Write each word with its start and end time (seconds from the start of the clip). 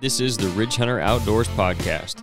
This 0.00 0.20
is 0.20 0.36
the 0.36 0.46
Ridge 0.48 0.76
Hunter 0.76 1.00
Outdoors 1.00 1.48
Podcast. 1.48 2.22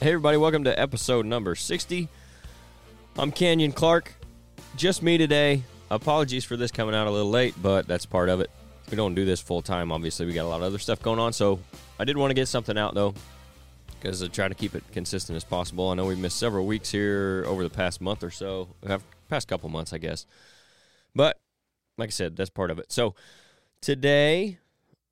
Hey, 0.00 0.10
everybody, 0.10 0.38
welcome 0.38 0.64
to 0.64 0.80
episode 0.80 1.26
number 1.26 1.54
60. 1.54 2.08
I'm 3.18 3.30
Canyon 3.32 3.72
Clark. 3.72 4.14
Just 4.76 5.02
me 5.02 5.18
today. 5.18 5.62
Apologies 5.90 6.46
for 6.46 6.56
this 6.56 6.70
coming 6.70 6.94
out 6.94 7.06
a 7.06 7.10
little 7.10 7.30
late, 7.30 7.54
but 7.60 7.86
that's 7.86 8.06
part 8.06 8.30
of 8.30 8.40
it. 8.40 8.50
We 8.90 8.96
don't 8.96 9.14
do 9.14 9.24
this 9.24 9.40
full 9.40 9.62
time, 9.62 9.90
obviously. 9.90 10.26
We 10.26 10.32
got 10.32 10.44
a 10.44 10.48
lot 10.48 10.56
of 10.56 10.62
other 10.62 10.78
stuff 10.78 11.02
going 11.02 11.18
on, 11.18 11.32
so 11.32 11.58
I 11.98 12.04
did 12.04 12.16
want 12.16 12.30
to 12.30 12.34
get 12.34 12.48
something 12.48 12.76
out, 12.76 12.94
though, 12.94 13.14
because 14.00 14.22
I 14.22 14.28
try 14.28 14.48
to 14.48 14.54
keep 14.54 14.74
it 14.74 14.84
consistent 14.92 15.36
as 15.36 15.44
possible. 15.44 15.88
I 15.90 15.94
know 15.94 16.06
we 16.06 16.14
missed 16.14 16.38
several 16.38 16.66
weeks 16.66 16.90
here 16.90 17.44
over 17.46 17.62
the 17.62 17.70
past 17.70 18.00
month 18.00 18.22
or 18.22 18.30
so, 18.30 18.68
past 19.28 19.48
couple 19.48 19.68
months, 19.68 19.92
I 19.92 19.98
guess. 19.98 20.26
But 21.14 21.40
like 21.96 22.08
I 22.08 22.10
said, 22.10 22.36
that's 22.36 22.50
part 22.50 22.70
of 22.70 22.78
it. 22.78 22.92
So 22.92 23.14
today, 23.80 24.58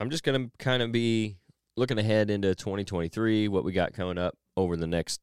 I'm 0.01 0.11
just 0.11 0.25
going 0.25 0.51
to 0.51 0.57
kind 0.59 0.83
of 0.83 0.93
be 0.93 1.37
looking 1.77 1.99
ahead 1.99 2.31
into 2.31 2.55
2023, 2.55 3.49
what 3.49 3.65
we 3.65 3.73
got 3.73 3.95
coming 3.95 4.19
up 4.19 4.37
over 4.57 4.77
the 4.77 4.87
next 4.87 5.21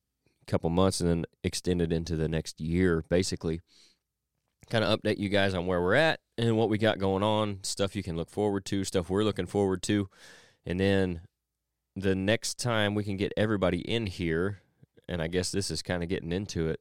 couple 0.47 0.69
months 0.69 0.99
and 0.99 1.09
then 1.09 1.25
extended 1.43 1.93
into 1.93 2.15
the 2.15 2.27
next 2.27 2.59
year, 2.59 3.03
basically. 3.09 3.61
Kind 4.69 4.83
of 4.83 4.99
update 4.99 5.17
you 5.17 5.29
guys 5.29 5.53
on 5.53 5.65
where 5.65 5.81
we're 5.81 5.95
at 5.95 6.19
and 6.37 6.57
what 6.57 6.69
we 6.69 6.77
got 6.77 6.99
going 6.99 7.23
on, 7.23 7.59
stuff 7.63 7.95
you 7.95 8.03
can 8.03 8.15
look 8.15 8.29
forward 8.29 8.65
to, 8.65 8.83
stuff 8.83 9.09
we're 9.09 9.23
looking 9.23 9.47
forward 9.47 9.81
to. 9.83 10.09
And 10.65 10.79
then 10.79 11.21
the 11.95 12.15
next 12.15 12.59
time 12.59 12.95
we 12.95 13.03
can 13.03 13.17
get 13.17 13.33
everybody 13.35 13.79
in 13.79 14.05
here, 14.05 14.59
and 15.07 15.21
I 15.21 15.27
guess 15.27 15.51
this 15.51 15.71
is 15.71 15.81
kind 15.81 16.03
of 16.03 16.09
getting 16.09 16.31
into 16.31 16.69
it, 16.69 16.79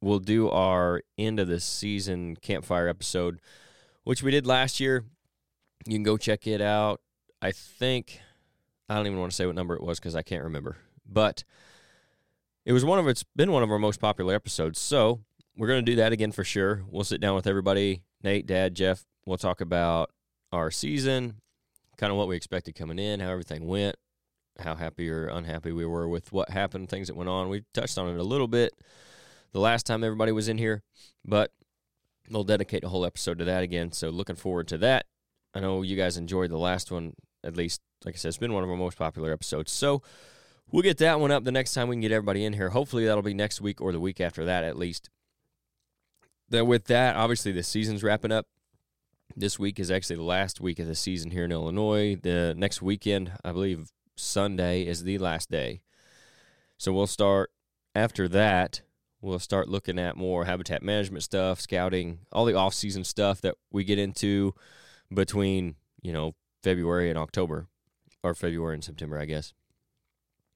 we'll 0.00 0.18
do 0.18 0.50
our 0.50 1.02
end 1.16 1.40
of 1.40 1.48
the 1.48 1.60
season 1.60 2.36
campfire 2.36 2.88
episode, 2.88 3.40
which 4.04 4.22
we 4.22 4.30
did 4.30 4.46
last 4.46 4.80
year. 4.80 5.04
You 5.86 5.94
can 5.94 6.02
go 6.02 6.16
check 6.16 6.46
it 6.46 6.60
out. 6.60 7.00
I 7.40 7.52
think, 7.52 8.20
I 8.88 8.96
don't 8.96 9.06
even 9.06 9.18
want 9.18 9.32
to 9.32 9.36
say 9.36 9.46
what 9.46 9.54
number 9.54 9.74
it 9.74 9.82
was 9.82 9.98
because 9.98 10.14
I 10.14 10.22
can't 10.22 10.44
remember 10.44 10.76
but 11.12 11.44
it 12.64 12.72
was 12.72 12.84
one 12.84 12.98
of 12.98 13.08
it's 13.08 13.24
been 13.36 13.52
one 13.52 13.62
of 13.62 13.70
our 13.70 13.78
most 13.78 14.00
popular 14.00 14.34
episodes. 14.34 14.78
So 14.78 15.20
we're 15.56 15.68
going 15.68 15.84
to 15.84 15.90
do 15.90 15.96
that 15.96 16.12
again 16.12 16.32
for 16.32 16.44
sure. 16.44 16.82
We'll 16.88 17.04
sit 17.04 17.20
down 17.20 17.34
with 17.34 17.46
everybody, 17.46 18.02
Nate, 18.22 18.46
Dad, 18.46 18.74
Jeff. 18.74 19.04
We'll 19.26 19.38
talk 19.38 19.60
about 19.60 20.10
our 20.52 20.70
season, 20.70 21.36
kind 21.96 22.10
of 22.10 22.18
what 22.18 22.28
we 22.28 22.36
expected 22.36 22.74
coming 22.74 22.98
in, 22.98 23.20
how 23.20 23.30
everything 23.30 23.66
went, 23.66 23.96
how 24.58 24.74
happy 24.74 25.10
or 25.10 25.28
unhappy 25.28 25.72
we 25.72 25.86
were 25.86 26.08
with 26.08 26.32
what 26.32 26.50
happened, 26.50 26.88
things 26.88 27.08
that 27.08 27.16
went 27.16 27.30
on. 27.30 27.48
We 27.48 27.64
touched 27.74 27.98
on 27.98 28.08
it 28.08 28.18
a 28.18 28.24
little 28.24 28.48
bit 28.48 28.72
the 29.52 29.60
last 29.60 29.86
time 29.86 30.02
everybody 30.02 30.32
was 30.32 30.48
in 30.48 30.58
here, 30.58 30.82
but 31.24 31.52
we'll 32.30 32.44
dedicate 32.44 32.84
a 32.84 32.88
whole 32.88 33.04
episode 33.04 33.38
to 33.38 33.44
that 33.44 33.62
again. 33.62 33.92
So 33.92 34.08
looking 34.10 34.36
forward 34.36 34.68
to 34.68 34.78
that. 34.78 35.06
I 35.54 35.60
know 35.60 35.82
you 35.82 35.96
guys 35.96 36.16
enjoyed 36.16 36.50
the 36.50 36.58
last 36.58 36.90
one, 36.90 37.12
at 37.44 37.56
least, 37.56 37.80
like 38.04 38.14
I 38.14 38.18
said, 38.18 38.28
it's 38.28 38.38
been 38.38 38.54
one 38.54 38.64
of 38.64 38.70
our 38.70 38.76
most 38.76 38.96
popular 38.96 39.32
episodes. 39.32 39.70
So 39.70 40.02
We'll 40.72 40.82
get 40.82 40.98
that 40.98 41.20
one 41.20 41.30
up 41.30 41.44
the 41.44 41.52
next 41.52 41.74
time 41.74 41.88
we 41.88 41.96
can 41.96 42.00
get 42.00 42.12
everybody 42.12 42.46
in 42.46 42.54
here. 42.54 42.70
Hopefully 42.70 43.04
that'll 43.04 43.22
be 43.22 43.34
next 43.34 43.60
week 43.60 43.82
or 43.82 43.92
the 43.92 44.00
week 44.00 44.20
after 44.22 44.46
that 44.46 44.64
at 44.64 44.78
least. 44.78 45.10
Then 46.52 46.66
with 46.66 46.84
that, 46.84 47.16
obviously 47.16 47.50
the 47.50 47.62
season's 47.62 48.02
wrapping 48.02 48.30
up. 48.30 48.46
This 49.34 49.58
week 49.58 49.80
is 49.80 49.90
actually 49.90 50.16
the 50.16 50.22
last 50.22 50.60
week 50.60 50.78
of 50.78 50.86
the 50.86 50.94
season 50.94 51.30
here 51.30 51.46
in 51.46 51.50
Illinois. 51.50 52.14
The 52.14 52.54
next 52.54 52.82
weekend, 52.82 53.32
I 53.42 53.52
believe 53.52 53.90
Sunday 54.16 54.82
is 54.82 55.04
the 55.04 55.16
last 55.16 55.50
day. 55.50 55.80
So 56.76 56.92
we'll 56.92 57.06
start 57.06 57.52
after 57.94 58.28
that. 58.28 58.82
We'll 59.22 59.38
start 59.38 59.70
looking 59.70 59.98
at 59.98 60.18
more 60.18 60.44
habitat 60.44 60.82
management 60.82 61.22
stuff, 61.22 61.58
scouting, 61.58 62.18
all 62.32 62.44
the 62.44 62.54
off-season 62.54 63.04
stuff 63.04 63.40
that 63.40 63.54
we 63.70 63.82
get 63.82 63.98
into 63.98 64.54
between, 65.10 65.76
you 66.02 66.12
know, 66.12 66.34
February 66.62 67.08
and 67.08 67.18
October 67.18 67.68
or 68.22 68.34
February 68.34 68.74
and 68.74 68.84
September, 68.84 69.18
I 69.18 69.24
guess. 69.24 69.54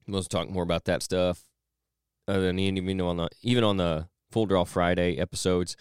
We'll 0.07 0.23
talk 0.25 0.51
more 0.51 0.63
about 0.63 0.85
that 0.85 1.03
stuff. 1.03 1.45
Other 2.29 2.43
than 2.43 2.59
even 2.59 3.01
on 3.01 3.17
the 3.17 3.29
even 3.41 3.65
on 3.65 3.79
the 3.79 4.09
full 4.37 4.45
draw 4.45 4.65
Friday 4.65 5.17
episodes, 5.17 5.79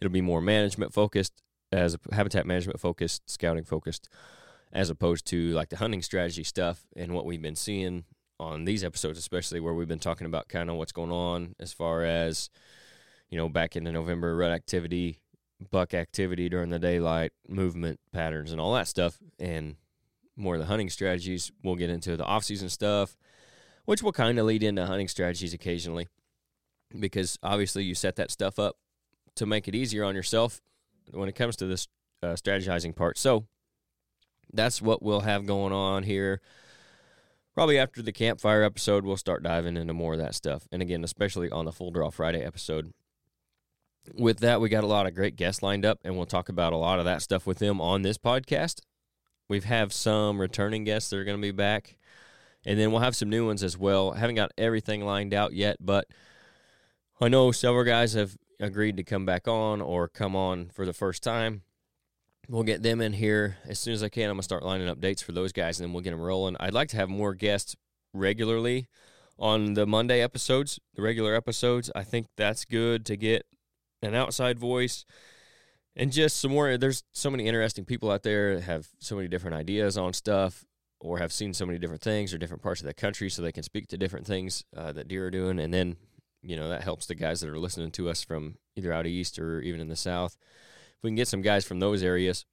it'll 0.00 0.10
be 0.10 0.20
more 0.20 0.40
management 0.40 0.92
focused 0.92 1.40
as 1.70 1.96
habitat 2.10 2.44
management 2.44 2.80
focused, 2.80 3.30
scouting 3.30 3.62
focused, 3.62 4.08
as 4.72 4.90
opposed 4.90 5.24
to 5.24 5.52
like 5.52 5.68
the 5.68 5.76
hunting 5.76 6.02
strategy 6.02 6.42
stuff 6.42 6.84
and 6.96 7.14
what 7.14 7.24
we've 7.24 7.40
been 7.40 7.54
seeing 7.54 8.02
on 8.40 8.64
these 8.64 8.82
episodes, 8.82 9.20
especially 9.20 9.60
where 9.60 9.72
we've 9.72 9.86
been 9.86 10.00
talking 10.00 10.26
about 10.26 10.48
kind 10.48 10.68
of 10.68 10.74
what's 10.74 10.90
going 10.90 11.12
on 11.12 11.54
as 11.60 11.72
far 11.72 12.02
as 12.02 12.50
you 13.30 13.38
know 13.38 13.48
back 13.48 13.76
into 13.76 13.92
November 13.92 14.34
rut 14.34 14.50
activity, 14.50 15.20
buck 15.70 15.94
activity 15.94 16.48
during 16.48 16.70
the 16.70 16.80
daylight, 16.80 17.30
movement 17.46 18.00
patterns, 18.12 18.50
and 18.50 18.60
all 18.60 18.74
that 18.74 18.88
stuff, 18.88 19.18
and 19.38 19.76
more 20.34 20.56
of 20.56 20.60
the 20.60 20.66
hunting 20.66 20.90
strategies. 20.90 21.52
We'll 21.62 21.76
get 21.76 21.88
into 21.88 22.16
the 22.16 22.24
off 22.24 22.42
season 22.42 22.68
stuff 22.68 23.16
which 23.84 24.00
will 24.00 24.12
kind 24.12 24.38
of 24.38 24.46
lead 24.46 24.62
into 24.62 24.86
hunting 24.86 25.08
strategies 25.08 25.52
occasionally 25.52 26.06
because 26.98 27.38
obviously 27.42 27.84
you 27.84 27.94
set 27.94 28.16
that 28.16 28.30
stuff 28.30 28.58
up 28.58 28.76
to 29.36 29.46
make 29.46 29.68
it 29.68 29.74
easier 29.74 30.04
on 30.04 30.14
yourself 30.14 30.60
when 31.12 31.28
it 31.28 31.34
comes 31.34 31.56
to 31.56 31.66
this 31.66 31.88
uh, 32.22 32.28
strategizing 32.28 32.94
part. 32.94 33.18
So 33.18 33.46
that's 34.52 34.82
what 34.82 35.02
we'll 35.02 35.20
have 35.20 35.46
going 35.46 35.72
on 35.72 36.02
here. 36.02 36.40
Probably 37.54 37.78
after 37.78 38.02
the 38.02 38.12
campfire 38.12 38.62
episode, 38.62 39.04
we'll 39.04 39.16
start 39.16 39.42
diving 39.42 39.76
into 39.76 39.92
more 39.92 40.14
of 40.14 40.18
that 40.18 40.34
stuff. 40.34 40.66
And 40.72 40.80
again, 40.80 41.04
especially 41.04 41.50
on 41.50 41.64
the 41.64 41.72
Full 41.72 41.90
Draw 41.90 42.10
Friday 42.10 42.42
episode. 42.42 42.92
With 44.14 44.40
that, 44.40 44.60
we 44.60 44.68
got 44.68 44.84
a 44.84 44.88
lot 44.88 45.06
of 45.06 45.14
great 45.14 45.36
guests 45.36 45.62
lined 45.62 45.84
up, 45.84 46.00
and 46.02 46.16
we'll 46.16 46.26
talk 46.26 46.48
about 46.48 46.72
a 46.72 46.76
lot 46.76 46.98
of 46.98 47.04
that 47.04 47.22
stuff 47.22 47.46
with 47.46 47.58
them 47.58 47.80
on 47.80 48.02
this 48.02 48.18
podcast. 48.18 48.80
We've 49.48 49.64
have 49.64 49.92
some 49.92 50.40
returning 50.40 50.84
guests 50.84 51.10
that 51.10 51.18
are 51.18 51.24
going 51.24 51.36
to 51.36 51.42
be 51.42 51.52
back 51.52 51.98
and 52.64 52.78
then 52.78 52.90
we'll 52.90 53.00
have 53.00 53.16
some 53.16 53.28
new 53.28 53.46
ones 53.46 53.62
as 53.62 53.76
well. 53.76 54.12
Haven't 54.12 54.36
got 54.36 54.52
everything 54.56 55.04
lined 55.04 55.34
out 55.34 55.52
yet, 55.52 55.76
but 55.80 56.06
I 57.22 57.28
know 57.28 57.52
several 57.52 57.84
guys 57.84 58.14
have 58.14 58.36
agreed 58.58 58.96
to 58.96 59.04
come 59.04 59.24
back 59.24 59.46
on 59.46 59.80
or 59.80 60.08
come 60.08 60.34
on 60.34 60.70
for 60.70 60.84
the 60.84 60.92
first 60.92 61.22
time. 61.22 61.62
We'll 62.48 62.64
get 62.64 62.82
them 62.82 63.00
in 63.00 63.12
here 63.12 63.58
as 63.64 63.78
soon 63.78 63.94
as 63.94 64.02
I 64.02 64.08
can. 64.08 64.24
I'm 64.24 64.34
gonna 64.34 64.42
start 64.42 64.64
lining 64.64 64.88
up 64.88 65.00
dates 65.00 65.22
for 65.22 65.30
those 65.30 65.52
guys, 65.52 65.78
and 65.78 65.86
then 65.86 65.92
we'll 65.92 66.02
get 66.02 66.10
them 66.10 66.20
rolling. 66.20 66.56
I'd 66.58 66.74
like 66.74 66.88
to 66.88 66.96
have 66.96 67.08
more 67.08 67.32
guests 67.32 67.76
regularly 68.12 68.88
on 69.38 69.74
the 69.74 69.86
Monday 69.86 70.20
episodes, 70.20 70.80
the 70.96 71.02
regular 71.02 71.36
episodes. 71.36 71.92
I 71.94 72.02
think 72.02 72.26
that's 72.36 72.64
good 72.64 73.06
to 73.06 73.16
get 73.16 73.46
an 74.02 74.16
outside 74.16 74.58
voice 74.58 75.04
and 75.94 76.10
just 76.10 76.38
some 76.38 76.50
more. 76.50 76.76
There's 76.76 77.04
so 77.12 77.30
many 77.30 77.46
interesting 77.46 77.84
people 77.84 78.10
out 78.10 78.24
there 78.24 78.56
that 78.56 78.64
have 78.64 78.88
so 78.98 79.14
many 79.14 79.28
different 79.28 79.54
ideas 79.54 79.96
on 79.96 80.12
stuff 80.12 80.64
or 80.98 81.18
have 81.18 81.32
seen 81.32 81.54
so 81.54 81.66
many 81.66 81.78
different 81.78 82.02
things 82.02 82.34
or 82.34 82.38
different 82.38 82.64
parts 82.64 82.80
of 82.80 82.88
the 82.88 82.94
country 82.94 83.30
so 83.30 83.42
they 83.42 83.52
can 83.52 83.62
speak 83.62 83.86
to 83.88 83.96
different 83.96 84.26
things 84.26 84.64
uh, 84.76 84.90
that 84.90 85.06
deer 85.06 85.26
are 85.26 85.30
doing. 85.30 85.60
And 85.60 85.72
then, 85.72 85.96
you 86.42 86.56
know, 86.56 86.68
that 86.68 86.82
helps 86.82 87.06
the 87.06 87.14
guys 87.14 87.40
that 87.40 87.50
are 87.50 87.58
listening 87.58 87.90
to 87.92 88.08
us 88.08 88.22
from 88.22 88.56
either 88.76 88.92
out 88.92 89.06
east 89.06 89.38
or 89.38 89.60
even 89.60 89.80
in 89.80 89.88
the 89.88 89.96
south. 89.96 90.36
If 90.96 91.02
we 91.02 91.10
can 91.10 91.16
get 91.16 91.28
some 91.28 91.42
guys 91.42 91.64
from 91.64 91.80
those 91.80 92.02
areas, 92.02 92.44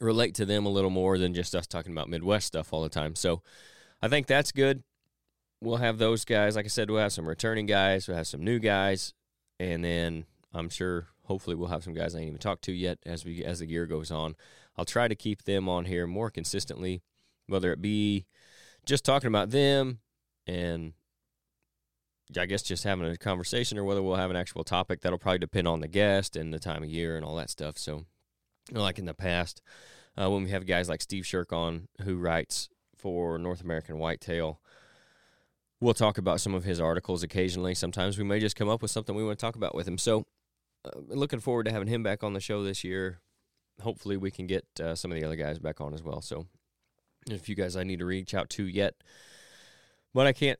relate 0.00 0.34
to 0.36 0.44
them 0.44 0.66
a 0.66 0.70
little 0.70 0.90
more 0.90 1.18
than 1.18 1.34
just 1.34 1.54
us 1.54 1.66
talking 1.66 1.92
about 1.92 2.08
Midwest 2.08 2.46
stuff 2.46 2.72
all 2.72 2.82
the 2.82 2.88
time. 2.88 3.14
So 3.14 3.42
I 4.02 4.08
think 4.08 4.26
that's 4.26 4.52
good. 4.52 4.82
We'll 5.60 5.76
have 5.76 5.98
those 5.98 6.24
guys. 6.24 6.56
Like 6.56 6.66
I 6.66 6.68
said, 6.68 6.90
we'll 6.90 7.00
have 7.00 7.12
some 7.12 7.28
returning 7.28 7.66
guys, 7.66 8.08
we'll 8.08 8.16
have 8.16 8.26
some 8.26 8.44
new 8.44 8.58
guys, 8.58 9.14
and 9.58 9.84
then 9.84 10.26
I'm 10.52 10.68
sure 10.68 11.08
hopefully 11.24 11.56
we'll 11.56 11.68
have 11.68 11.84
some 11.84 11.94
guys 11.94 12.14
I 12.14 12.18
ain't 12.18 12.28
even 12.28 12.38
talked 12.38 12.64
to 12.64 12.72
yet 12.72 12.98
as 13.06 13.24
we 13.24 13.44
as 13.44 13.60
the 13.60 13.66
year 13.66 13.86
goes 13.86 14.10
on. 14.10 14.36
I'll 14.76 14.84
try 14.84 15.08
to 15.08 15.14
keep 15.14 15.44
them 15.44 15.68
on 15.68 15.84
here 15.86 16.06
more 16.06 16.30
consistently 16.30 17.02
whether 17.46 17.72
it 17.72 17.82
be 17.82 18.26
just 18.86 19.04
talking 19.04 19.28
about 19.28 19.50
them 19.50 19.98
and 20.46 20.92
I 22.38 22.46
guess 22.46 22.62
just 22.62 22.84
having 22.84 23.06
a 23.06 23.16
conversation 23.16 23.78
or 23.78 23.84
whether 23.84 24.02
we'll 24.02 24.16
have 24.16 24.30
an 24.30 24.36
actual 24.36 24.64
topic. 24.64 25.00
That'll 25.00 25.18
probably 25.18 25.38
depend 25.38 25.68
on 25.68 25.80
the 25.80 25.88
guest 25.88 26.36
and 26.36 26.52
the 26.52 26.58
time 26.58 26.82
of 26.82 26.90
year 26.90 27.16
and 27.16 27.24
all 27.24 27.36
that 27.36 27.50
stuff. 27.50 27.78
So, 27.78 28.04
like 28.72 28.98
in 28.98 29.04
the 29.04 29.14
past, 29.14 29.60
uh, 30.16 30.30
when 30.30 30.44
we 30.44 30.50
have 30.50 30.66
guys 30.66 30.88
like 30.88 31.02
Steve 31.02 31.26
Shirk 31.26 31.52
on 31.52 31.88
who 32.02 32.16
writes 32.16 32.68
for 32.96 33.38
North 33.38 33.60
American 33.60 33.98
Whitetail, 33.98 34.60
we'll 35.80 35.94
talk 35.94 36.16
about 36.16 36.40
some 36.40 36.54
of 36.54 36.64
his 36.64 36.80
articles 36.80 37.22
occasionally. 37.22 37.74
Sometimes 37.74 38.16
we 38.16 38.24
may 38.24 38.40
just 38.40 38.56
come 38.56 38.68
up 38.68 38.80
with 38.80 38.90
something 38.90 39.14
we 39.14 39.24
want 39.24 39.38
to 39.38 39.44
talk 39.44 39.56
about 39.56 39.74
with 39.74 39.86
him. 39.86 39.98
So, 39.98 40.26
uh, 40.84 41.00
looking 41.08 41.40
forward 41.40 41.64
to 41.64 41.72
having 41.72 41.88
him 41.88 42.02
back 42.02 42.24
on 42.24 42.32
the 42.32 42.40
show 42.40 42.62
this 42.62 42.84
year. 42.84 43.20
Hopefully, 43.82 44.16
we 44.16 44.30
can 44.30 44.46
get 44.46 44.64
uh, 44.80 44.94
some 44.94 45.12
of 45.12 45.18
the 45.18 45.26
other 45.26 45.36
guys 45.36 45.58
back 45.58 45.80
on 45.80 45.92
as 45.92 46.02
well. 46.02 46.22
So, 46.22 46.46
a 47.30 47.38
few 47.38 47.54
guys 47.54 47.76
I 47.76 47.84
need 47.84 47.98
to 47.98 48.06
reach 48.06 48.34
out 48.34 48.48
to 48.50 48.64
yet, 48.64 48.94
but 50.14 50.26
I 50.26 50.32
can't. 50.32 50.58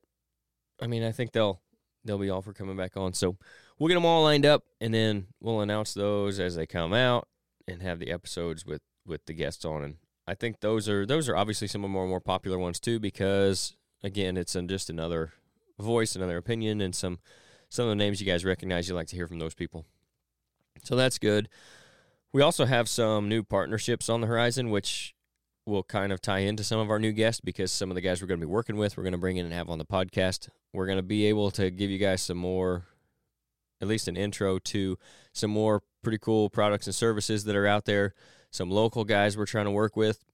I 0.81 0.87
mean, 0.87 1.03
I 1.03 1.13
think 1.13 1.33
they'll 1.33 1.61
they'll 2.05 2.19
be 2.19 2.31
all 2.31 2.43
for 2.43 2.53
coming 2.53 2.77
back 2.77 2.97
on. 2.97 3.13
So 3.15 3.37
we'll 3.79 3.89
get 3.89 3.95
them 3.95 4.05
all 4.05 4.23
lined 4.23 4.47
up, 4.47 4.65
and 4.81 4.93
then 4.93 5.27
we'll 5.41 5.61
announce 5.61 5.95
those 5.95 6.39
as 6.39 6.57
they 6.57 6.67
come 6.67 6.93
out, 6.93 7.29
and 7.67 7.83
have 7.83 7.99
the 7.99 8.11
episodes 8.11 8.65
with 8.67 8.83
with 9.07 9.25
the 9.27 9.33
guests 9.33 9.65
on. 9.65 9.83
And 9.83 9.97
I 10.27 10.35
think 10.35 10.61
those 10.61 10.89
are 10.89 11.07
those 11.07 11.29
are 11.29 11.37
obviously 11.37 11.69
some 11.69 11.85
of 11.85 11.91
more 11.91 12.07
more 12.07 12.21
popular 12.21 12.59
ones 12.59 12.81
too 12.81 12.99
because 12.99 13.77
again, 14.03 14.37
it's 14.37 14.57
just 14.67 14.91
another 14.91 15.33
voice, 15.79 16.15
another 16.15 16.37
opinion, 16.37 16.81
and 16.81 16.95
some 16.95 17.19
some 17.69 17.85
of 17.87 17.91
the 17.91 17.97
names 17.97 18.21
you 18.21 18.27
guys 18.27 18.45
recognize. 18.45 18.89
You 18.89 18.95
like 18.95 19.09
to 19.09 19.17
hear 19.17 19.29
from 19.29 19.39
those 19.39 19.55
people, 19.55 19.85
so 20.83 20.97
that's 20.97 21.19
good. 21.19 21.49
We 22.33 22.43
also 22.43 22.65
have 22.65 22.89
some 22.89 23.29
new 23.29 23.45
partnerships 23.45 24.09
on 24.09 24.21
the 24.21 24.27
horizon, 24.27 24.71
which 24.71 25.15
will 25.67 25.83
kind 25.83 26.13
of 26.13 26.21
tie 26.21 26.41
into 26.41 26.63
some 26.63 26.79
of 26.79 26.91
our 26.91 26.99
new 26.99 27.13
guests 27.13 27.41
because 27.41 27.73
some 27.73 27.91
of 27.91 27.95
the 27.95 28.01
guys 28.01 28.21
we're 28.21 28.29
going 28.29 28.41
to 28.41 28.47
be 28.47 28.51
working 28.53 28.77
with, 28.77 28.97
we're 28.97 29.03
going 29.03 29.13
to 29.13 29.19
bring 29.19 29.37
in 29.37 29.47
and 29.47 29.55
have 29.55 29.71
on 29.71 29.79
the 29.79 29.85
podcast. 29.85 30.49
We're 30.73 30.87
going 30.87 30.99
to 30.99 31.03
be 31.03 31.27
able 31.27 31.51
to 31.53 31.71
give 31.71 31.91
you 31.91 31.99
guys 31.99 32.23
some 32.23 32.37
more, 32.37 32.85
at 33.81 33.89
least 33.89 34.09
an 34.09 34.17
intro 34.17 34.59
to 34.59 34.99
some 35.33 35.51
more 35.51 35.83
pretty 36.03 36.19
cool 36.19 36.51
products 36.51 36.87
and 36.87 36.95
services 36.95 37.45
that 37.45 37.57
are 37.57 37.67
out 37.67 37.87
there, 37.87 38.15
some 38.51 38.71
local 38.71 39.05
guys 39.05 39.37
we're 39.37 39.47
trying 39.47 39.65
to 39.65 39.71
work 39.71 39.97
with, 39.97 40.25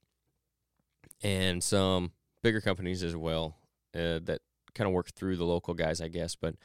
and 1.22 1.62
some 1.62 2.12
bigger 2.42 2.60
companies 2.60 3.02
as 3.02 3.14
well 3.14 3.56
uh, 3.94 4.18
that 4.22 4.40
kind 4.74 4.88
of 4.88 4.94
work 4.94 5.10
through 5.12 5.36
the 5.36 5.44
local 5.44 5.74
guys, 5.74 6.00
I 6.00 6.08
guess. 6.08 6.34
But 6.34 6.56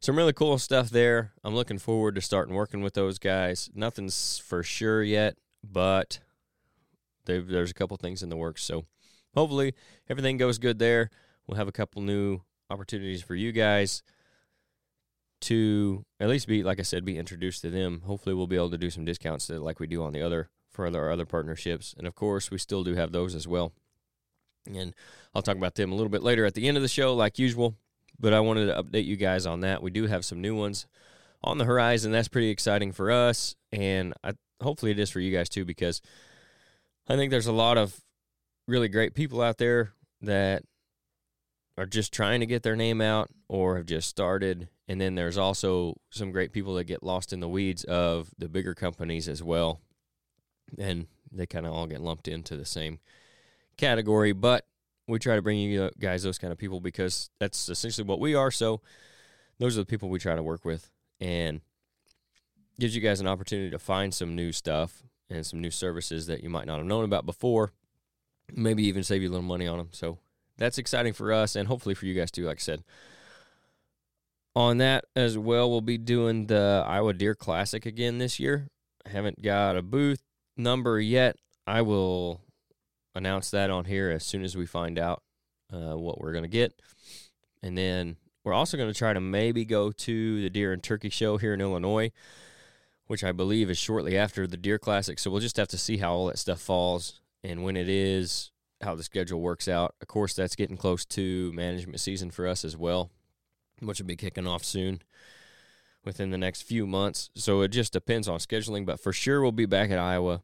some 0.00 0.16
really 0.16 0.32
cool 0.32 0.58
stuff 0.58 0.90
there. 0.90 1.32
I'm 1.44 1.54
looking 1.54 1.78
forward 1.78 2.16
to 2.16 2.20
starting 2.20 2.54
working 2.54 2.82
with 2.82 2.94
those 2.94 3.18
guys. 3.18 3.70
Nothing's 3.74 4.38
for 4.38 4.62
sure 4.62 5.02
yet, 5.02 5.36
but 5.62 6.18
there's 7.24 7.70
a 7.70 7.74
couple 7.74 7.96
things 7.96 8.22
in 8.22 8.28
the 8.28 8.36
works. 8.36 8.62
So 8.62 8.84
hopefully 9.34 9.74
everything 10.08 10.36
goes 10.36 10.58
good 10.58 10.78
there. 10.78 11.10
We'll 11.46 11.58
have 11.58 11.68
a 11.68 11.72
couple 11.72 12.02
new 12.02 12.40
opportunities 12.70 13.22
for 13.22 13.34
you 13.34 13.52
guys 13.52 14.02
to 15.42 16.04
at 16.20 16.28
least 16.28 16.46
be, 16.46 16.62
like 16.62 16.78
I 16.78 16.82
said, 16.82 17.04
be 17.04 17.18
introduced 17.18 17.62
to 17.62 17.70
them. 17.70 18.02
Hopefully 18.06 18.34
we'll 18.34 18.46
be 18.46 18.56
able 18.56 18.70
to 18.70 18.78
do 18.78 18.90
some 18.90 19.04
discounts 19.04 19.46
to, 19.48 19.58
like 19.58 19.80
we 19.80 19.86
do 19.86 20.02
on 20.02 20.12
the 20.12 20.22
other 20.22 20.50
for 20.70 20.86
our 20.86 21.10
other 21.10 21.26
partnerships. 21.26 21.94
And 21.98 22.06
of 22.06 22.14
course, 22.14 22.50
we 22.50 22.58
still 22.58 22.84
do 22.84 22.94
have 22.94 23.12
those 23.12 23.34
as 23.34 23.48
well. 23.48 23.72
And 24.66 24.94
I'll 25.34 25.42
talk 25.42 25.56
about 25.56 25.74
them 25.74 25.90
a 25.90 25.94
little 25.94 26.10
bit 26.10 26.22
later 26.22 26.46
at 26.46 26.54
the 26.54 26.68
end 26.68 26.76
of 26.76 26.82
the 26.82 26.88
show, 26.88 27.14
like 27.14 27.38
usual. 27.38 27.74
But 28.20 28.32
I 28.32 28.40
wanted 28.40 28.66
to 28.66 28.82
update 28.82 29.04
you 29.04 29.16
guys 29.16 29.46
on 29.46 29.60
that. 29.60 29.82
We 29.82 29.90
do 29.90 30.06
have 30.06 30.24
some 30.24 30.40
new 30.40 30.54
ones 30.54 30.86
on 31.42 31.58
the 31.58 31.64
horizon. 31.64 32.12
That's 32.12 32.28
pretty 32.28 32.50
exciting 32.50 32.92
for 32.92 33.10
us, 33.10 33.56
and 33.72 34.14
I, 34.22 34.34
hopefully 34.62 34.92
it 34.92 34.98
is 35.00 35.10
for 35.10 35.18
you 35.18 35.36
guys 35.36 35.48
too, 35.48 35.64
because 35.64 36.00
I 37.12 37.16
think 37.16 37.30
there's 37.30 37.46
a 37.46 37.52
lot 37.52 37.76
of 37.76 38.00
really 38.66 38.88
great 38.88 39.12
people 39.12 39.42
out 39.42 39.58
there 39.58 39.92
that 40.22 40.62
are 41.76 41.84
just 41.84 42.10
trying 42.10 42.40
to 42.40 42.46
get 42.46 42.62
their 42.62 42.74
name 42.74 43.02
out 43.02 43.28
or 43.48 43.76
have 43.76 43.84
just 43.84 44.08
started. 44.08 44.70
And 44.88 44.98
then 44.98 45.14
there's 45.14 45.36
also 45.36 45.98
some 46.08 46.30
great 46.30 46.52
people 46.52 46.76
that 46.76 46.84
get 46.84 47.02
lost 47.02 47.34
in 47.34 47.40
the 47.40 47.50
weeds 47.50 47.84
of 47.84 48.30
the 48.38 48.48
bigger 48.48 48.74
companies 48.74 49.28
as 49.28 49.42
well. 49.42 49.82
And 50.78 51.06
they 51.30 51.44
kind 51.44 51.66
of 51.66 51.74
all 51.74 51.86
get 51.86 52.00
lumped 52.00 52.28
into 52.28 52.56
the 52.56 52.64
same 52.64 52.98
category. 53.76 54.32
But 54.32 54.64
we 55.06 55.18
try 55.18 55.36
to 55.36 55.42
bring 55.42 55.58
you 55.58 55.90
guys 56.00 56.22
those 56.22 56.38
kind 56.38 56.50
of 56.50 56.58
people 56.58 56.80
because 56.80 57.28
that's 57.38 57.68
essentially 57.68 58.06
what 58.06 58.20
we 58.20 58.34
are. 58.34 58.50
So 58.50 58.80
those 59.58 59.76
are 59.76 59.82
the 59.82 59.86
people 59.86 60.08
we 60.08 60.18
try 60.18 60.34
to 60.34 60.42
work 60.42 60.64
with 60.64 60.90
and 61.20 61.60
gives 62.80 62.96
you 62.96 63.02
guys 63.02 63.20
an 63.20 63.26
opportunity 63.26 63.68
to 63.68 63.78
find 63.78 64.14
some 64.14 64.34
new 64.34 64.50
stuff 64.50 65.02
and 65.30 65.44
some 65.44 65.60
new 65.60 65.70
services 65.70 66.26
that 66.26 66.42
you 66.42 66.50
might 66.50 66.66
not 66.66 66.78
have 66.78 66.86
known 66.86 67.04
about 67.04 67.26
before. 67.26 67.72
Maybe 68.54 68.84
even 68.84 69.02
save 69.02 69.22
you 69.22 69.28
a 69.28 69.32
little 69.32 69.42
money 69.42 69.66
on 69.66 69.78
them. 69.78 69.88
So 69.92 70.18
that's 70.58 70.78
exciting 70.78 71.12
for 71.12 71.32
us 71.32 71.56
and 71.56 71.68
hopefully 71.68 71.94
for 71.94 72.06
you 72.06 72.14
guys 72.14 72.30
too, 72.30 72.44
like 72.44 72.58
I 72.58 72.60
said. 72.60 72.84
On 74.54 74.78
that 74.78 75.06
as 75.16 75.38
well, 75.38 75.70
we'll 75.70 75.80
be 75.80 75.96
doing 75.96 76.46
the 76.46 76.84
Iowa 76.86 77.14
Deer 77.14 77.34
Classic 77.34 77.86
again 77.86 78.18
this 78.18 78.38
year. 78.38 78.68
I 79.06 79.08
haven't 79.08 79.40
got 79.40 79.76
a 79.76 79.82
booth 79.82 80.22
number 80.56 81.00
yet. 81.00 81.36
I 81.66 81.80
will 81.82 82.40
announce 83.14 83.50
that 83.50 83.70
on 83.70 83.86
here 83.86 84.10
as 84.10 84.24
soon 84.24 84.44
as 84.44 84.56
we 84.56 84.66
find 84.66 84.98
out 84.98 85.22
uh, 85.72 85.96
what 85.96 86.20
we're 86.20 86.32
going 86.32 86.44
to 86.44 86.48
get. 86.48 86.80
And 87.62 87.78
then 87.78 88.16
we're 88.44 88.52
also 88.52 88.76
going 88.76 88.92
to 88.92 88.98
try 88.98 89.12
to 89.12 89.20
maybe 89.20 89.64
go 89.64 89.92
to 89.92 90.42
the 90.42 90.50
Deer 90.50 90.72
and 90.72 90.82
Turkey 90.82 91.10
Show 91.10 91.38
here 91.38 91.54
in 91.54 91.60
Illinois, 91.60 92.10
which 93.12 93.22
I 93.22 93.30
believe 93.30 93.68
is 93.68 93.76
shortly 93.76 94.16
after 94.16 94.46
the 94.46 94.56
Deer 94.56 94.78
Classic. 94.78 95.18
So 95.18 95.30
we'll 95.30 95.42
just 95.42 95.58
have 95.58 95.68
to 95.68 95.76
see 95.76 95.98
how 95.98 96.14
all 96.14 96.26
that 96.28 96.38
stuff 96.38 96.62
falls 96.62 97.20
and 97.44 97.62
when 97.62 97.76
it 97.76 97.86
is, 97.86 98.52
how 98.80 98.94
the 98.94 99.02
schedule 99.02 99.42
works 99.42 99.68
out. 99.68 99.94
Of 100.00 100.08
course, 100.08 100.32
that's 100.32 100.56
getting 100.56 100.78
close 100.78 101.04
to 101.04 101.52
management 101.52 102.00
season 102.00 102.30
for 102.30 102.48
us 102.48 102.64
as 102.64 102.74
well, 102.74 103.10
which 103.80 104.00
will 104.00 104.06
be 104.06 104.16
kicking 104.16 104.46
off 104.46 104.64
soon 104.64 105.02
within 106.02 106.30
the 106.30 106.38
next 106.38 106.62
few 106.62 106.86
months. 106.86 107.28
So 107.34 107.60
it 107.60 107.68
just 107.68 107.92
depends 107.92 108.28
on 108.28 108.38
scheduling, 108.38 108.86
but 108.86 108.98
for 108.98 109.12
sure 109.12 109.42
we'll 109.42 109.52
be 109.52 109.66
back 109.66 109.90
at 109.90 109.98
Iowa 109.98 110.40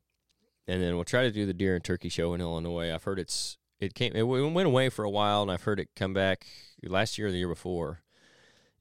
and 0.66 0.82
then 0.82 0.94
we'll 0.94 1.04
try 1.04 1.22
to 1.22 1.32
do 1.32 1.46
the 1.46 1.54
deer 1.54 1.74
and 1.74 1.82
turkey 1.82 2.10
show 2.10 2.34
in 2.34 2.42
Illinois. 2.42 2.92
I've 2.92 3.04
heard 3.04 3.18
it's 3.18 3.56
it 3.80 3.94
came 3.94 4.12
it 4.14 4.24
went 4.24 4.66
away 4.66 4.90
for 4.90 5.06
a 5.06 5.10
while, 5.10 5.40
and 5.40 5.50
I've 5.50 5.62
heard 5.62 5.80
it 5.80 5.88
come 5.96 6.12
back 6.12 6.46
last 6.82 7.16
year 7.16 7.28
or 7.28 7.30
the 7.30 7.38
year 7.38 7.48
before, 7.48 8.02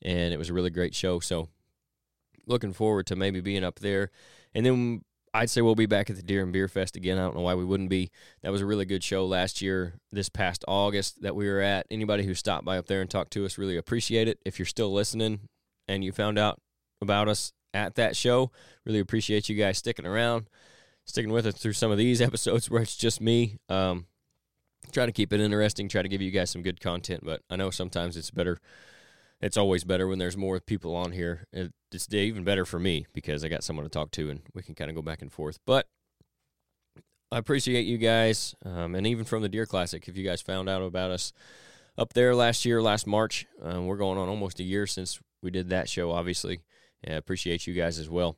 and 0.01 0.33
it 0.33 0.37
was 0.37 0.49
a 0.49 0.53
really 0.53 0.71
great 0.71 0.93
show. 0.93 1.21
So 1.21 1.47
looking 2.47 2.73
forward 2.73 3.05
to 3.07 3.15
maybe 3.15 3.41
being 3.41 3.63
up 3.63 3.79
there, 3.79 4.11
and 4.53 4.65
then 4.65 5.03
I'd 5.33 5.49
say 5.49 5.61
we'll 5.61 5.75
be 5.75 5.85
back 5.85 6.09
at 6.09 6.15
the 6.15 6.23
Deer 6.23 6.41
and 6.41 6.51
Beer 6.51 6.67
Fest 6.67 6.95
again. 6.95 7.17
I 7.17 7.21
don't 7.21 7.35
know 7.35 7.41
why 7.41 7.53
we 7.53 7.65
wouldn't 7.65 7.89
be. 7.89 8.09
That 8.41 8.51
was 8.51 8.61
a 8.61 8.65
really 8.65 8.85
good 8.85 9.03
show 9.03 9.25
last 9.25 9.61
year, 9.61 9.99
this 10.11 10.29
past 10.29 10.65
August 10.67 11.21
that 11.21 11.35
we 11.35 11.47
were 11.47 11.59
at. 11.59 11.85
Anybody 11.91 12.23
who 12.23 12.33
stopped 12.33 12.65
by 12.65 12.77
up 12.77 12.87
there 12.87 13.01
and 13.01 13.09
talked 13.09 13.33
to 13.33 13.45
us 13.45 13.57
really 13.57 13.77
appreciate 13.77 14.27
it. 14.27 14.39
If 14.45 14.57
you're 14.57 14.65
still 14.65 14.91
listening 14.91 15.41
and 15.87 16.03
you 16.03 16.11
found 16.11 16.39
out 16.39 16.59
about 17.01 17.27
us 17.27 17.53
at 17.73 17.95
that 17.95 18.15
show, 18.15 18.51
really 18.85 18.99
appreciate 18.99 19.49
you 19.49 19.55
guys 19.55 19.77
sticking 19.77 20.07
around 20.07 20.47
sticking 21.07 21.31
with 21.31 21.47
us 21.47 21.55
through 21.55 21.73
some 21.73 21.91
of 21.91 21.97
these 21.97 22.21
episodes 22.21 22.69
where 22.69 22.81
it's 22.81 22.97
just 22.97 23.19
me. 23.19 23.57
Um, 23.69 24.05
try 24.91 25.05
to 25.05 25.11
keep 25.11 25.33
it 25.33 25.39
interesting, 25.39 25.89
try 25.89 26.01
to 26.01 26.07
give 26.07 26.21
you 26.21 26.31
guys 26.31 26.51
some 26.51 26.61
good 26.61 26.79
content, 26.79 27.21
but 27.23 27.41
I 27.49 27.55
know 27.55 27.71
sometimes 27.71 28.15
it's 28.15 28.29
better. 28.29 28.59
It's 29.39 29.57
always 29.57 29.83
better 29.83 30.07
when 30.07 30.19
there's 30.19 30.37
more 30.37 30.59
people 30.59 30.95
on 30.95 31.11
here. 31.11 31.45
It's 31.53 32.11
even 32.13 32.43
better 32.43 32.65
for 32.65 32.79
me 32.79 33.05
because 33.13 33.43
I 33.43 33.49
got 33.49 33.63
someone 33.63 33.85
to 33.85 33.89
talk 33.89 34.11
to 34.11 34.29
and 34.29 34.41
we 34.53 34.63
can 34.63 34.75
kind 34.75 34.89
of 34.89 34.95
go 34.95 35.01
back 35.01 35.21
and 35.21 35.31
forth. 35.31 35.59
But 35.65 35.87
I 37.31 37.37
appreciate 37.37 37.85
you 37.85 37.97
guys, 37.97 38.55
um, 38.65 38.95
and 38.95 39.05
even 39.05 39.25
from 39.25 39.41
the 39.41 39.49
Deer 39.49 39.65
Classic, 39.65 40.07
if 40.07 40.17
you 40.17 40.25
guys 40.25 40.41
found 40.41 40.69
out 40.69 40.81
about 40.81 41.11
us 41.11 41.33
up 41.97 42.13
there 42.13 42.33
last 42.33 42.65
year, 42.65 42.81
last 42.81 43.05
March, 43.05 43.45
um, 43.61 43.85
we're 43.85 43.97
going 43.97 44.17
on 44.17 44.29
almost 44.29 44.59
a 44.59 44.63
year 44.63 44.87
since 44.87 45.19
we 45.43 45.51
did 45.51 45.69
that 45.69 45.89
show. 45.89 46.11
Obviously, 46.11 46.61
I 47.05 47.11
appreciate 47.11 47.67
you 47.67 47.73
guys 47.73 47.99
as 47.99 48.09
well 48.09 48.37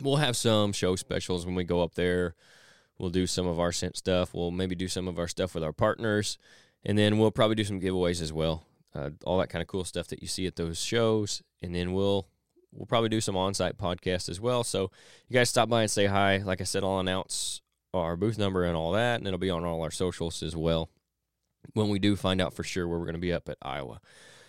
we'll 0.00 0.16
have 0.16 0.36
some 0.36 0.72
show 0.72 0.96
specials 0.96 1.46
when 1.46 1.54
we 1.54 1.64
go 1.64 1.82
up 1.82 1.94
there. 1.94 2.34
We'll 2.98 3.10
do 3.10 3.26
some 3.26 3.46
of 3.46 3.60
our 3.60 3.72
scent 3.72 3.96
stuff. 3.96 4.34
We'll 4.34 4.50
maybe 4.50 4.74
do 4.74 4.88
some 4.88 5.08
of 5.08 5.18
our 5.18 5.28
stuff 5.28 5.54
with 5.54 5.62
our 5.62 5.72
partners, 5.72 6.38
and 6.84 6.98
then 6.98 7.18
we'll 7.18 7.30
probably 7.30 7.54
do 7.54 7.64
some 7.64 7.80
giveaways 7.80 8.20
as 8.20 8.32
well. 8.32 8.64
Uh, 8.94 9.10
all 9.24 9.38
that 9.38 9.50
kind 9.50 9.62
of 9.62 9.68
cool 9.68 9.84
stuff 9.84 10.08
that 10.08 10.22
you 10.22 10.28
see 10.28 10.46
at 10.46 10.56
those 10.56 10.80
shows, 10.80 11.42
and 11.62 11.74
then 11.74 11.92
we'll 11.92 12.26
we'll 12.72 12.86
probably 12.86 13.08
do 13.08 13.20
some 13.20 13.36
on-site 13.36 13.76
podcasts 13.78 14.28
as 14.28 14.40
well. 14.40 14.64
So 14.64 14.90
you 15.28 15.34
guys 15.34 15.48
stop 15.48 15.68
by 15.68 15.82
and 15.82 15.90
say 15.90 16.06
hi. 16.06 16.38
Like 16.38 16.60
I 16.60 16.64
said, 16.64 16.84
I'll 16.84 16.98
announce 16.98 17.60
our 17.94 18.16
booth 18.16 18.38
number 18.38 18.64
and 18.64 18.76
all 18.76 18.92
that, 18.92 19.20
and 19.20 19.26
it'll 19.26 19.38
be 19.38 19.50
on 19.50 19.64
all 19.64 19.82
our 19.82 19.90
socials 19.90 20.42
as 20.42 20.56
well 20.56 20.90
when 21.74 21.88
we 21.88 21.98
do 21.98 22.16
find 22.16 22.40
out 22.40 22.54
for 22.54 22.64
sure 22.64 22.86
where 22.86 22.98
we're 22.98 23.04
going 23.04 23.14
to 23.14 23.20
be 23.20 23.32
up 23.32 23.48
at 23.48 23.58
Iowa. 23.62 24.00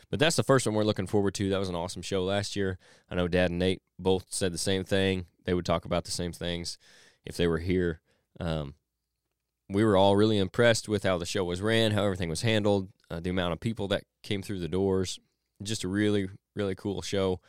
But 0.09 0.19
that's 0.19 0.35
the 0.35 0.43
first 0.43 0.65
one 0.65 0.75
we're 0.75 0.83
looking 0.83 1.07
forward 1.07 1.33
to. 1.35 1.49
That 1.49 1.59
was 1.59 1.69
an 1.69 1.75
awesome 1.75 2.01
show 2.01 2.23
last 2.23 2.55
year. 2.55 2.79
I 3.09 3.15
know 3.15 3.27
Dad 3.27 3.51
and 3.51 3.59
Nate 3.59 3.81
both 3.99 4.25
said 4.29 4.53
the 4.53 4.57
same 4.57 4.83
thing. 4.83 5.25
They 5.45 5.53
would 5.53 5.65
talk 5.65 5.85
about 5.85 6.05
the 6.05 6.11
same 6.11 6.31
things 6.31 6.77
if 7.25 7.37
they 7.37 7.47
were 7.47 7.59
here. 7.59 8.01
Um, 8.39 8.73
we 9.69 9.83
were 9.83 9.95
all 9.95 10.15
really 10.15 10.37
impressed 10.37 10.89
with 10.89 11.03
how 11.03 11.17
the 11.17 11.25
show 11.25 11.43
was 11.43 11.61
ran, 11.61 11.91
how 11.91 12.03
everything 12.03 12.29
was 12.29 12.41
handled, 12.41 12.89
uh, 13.11 13.19
the 13.19 13.29
amount 13.29 13.53
of 13.53 13.59
people 13.59 13.87
that 13.89 14.03
came 14.23 14.41
through 14.41 14.59
the 14.59 14.67
doors. 14.67 15.19
Just 15.61 15.83
a 15.83 15.87
really, 15.87 16.27
really 16.55 16.75
cool 16.75 17.01
show. 17.01 17.39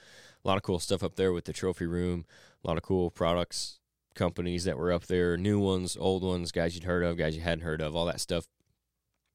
A 0.44 0.48
lot 0.48 0.56
of 0.56 0.62
cool 0.62 0.78
stuff 0.78 1.02
up 1.02 1.16
there 1.16 1.32
with 1.32 1.44
the 1.44 1.52
trophy 1.52 1.86
room. 1.86 2.24
A 2.62 2.68
lot 2.68 2.76
of 2.76 2.82
cool 2.82 3.10
products, 3.10 3.78
companies 4.14 4.64
that 4.64 4.76
were 4.76 4.92
up 4.92 5.06
there, 5.06 5.36
new 5.36 5.58
ones, 5.58 5.96
old 5.98 6.22
ones, 6.22 6.52
guys 6.52 6.74
you'd 6.74 6.84
heard 6.84 7.04
of, 7.04 7.16
guys 7.16 7.34
you 7.34 7.42
hadn't 7.42 7.64
heard 7.64 7.80
of, 7.80 7.96
all 7.96 8.06
that 8.06 8.20
stuff. 8.20 8.46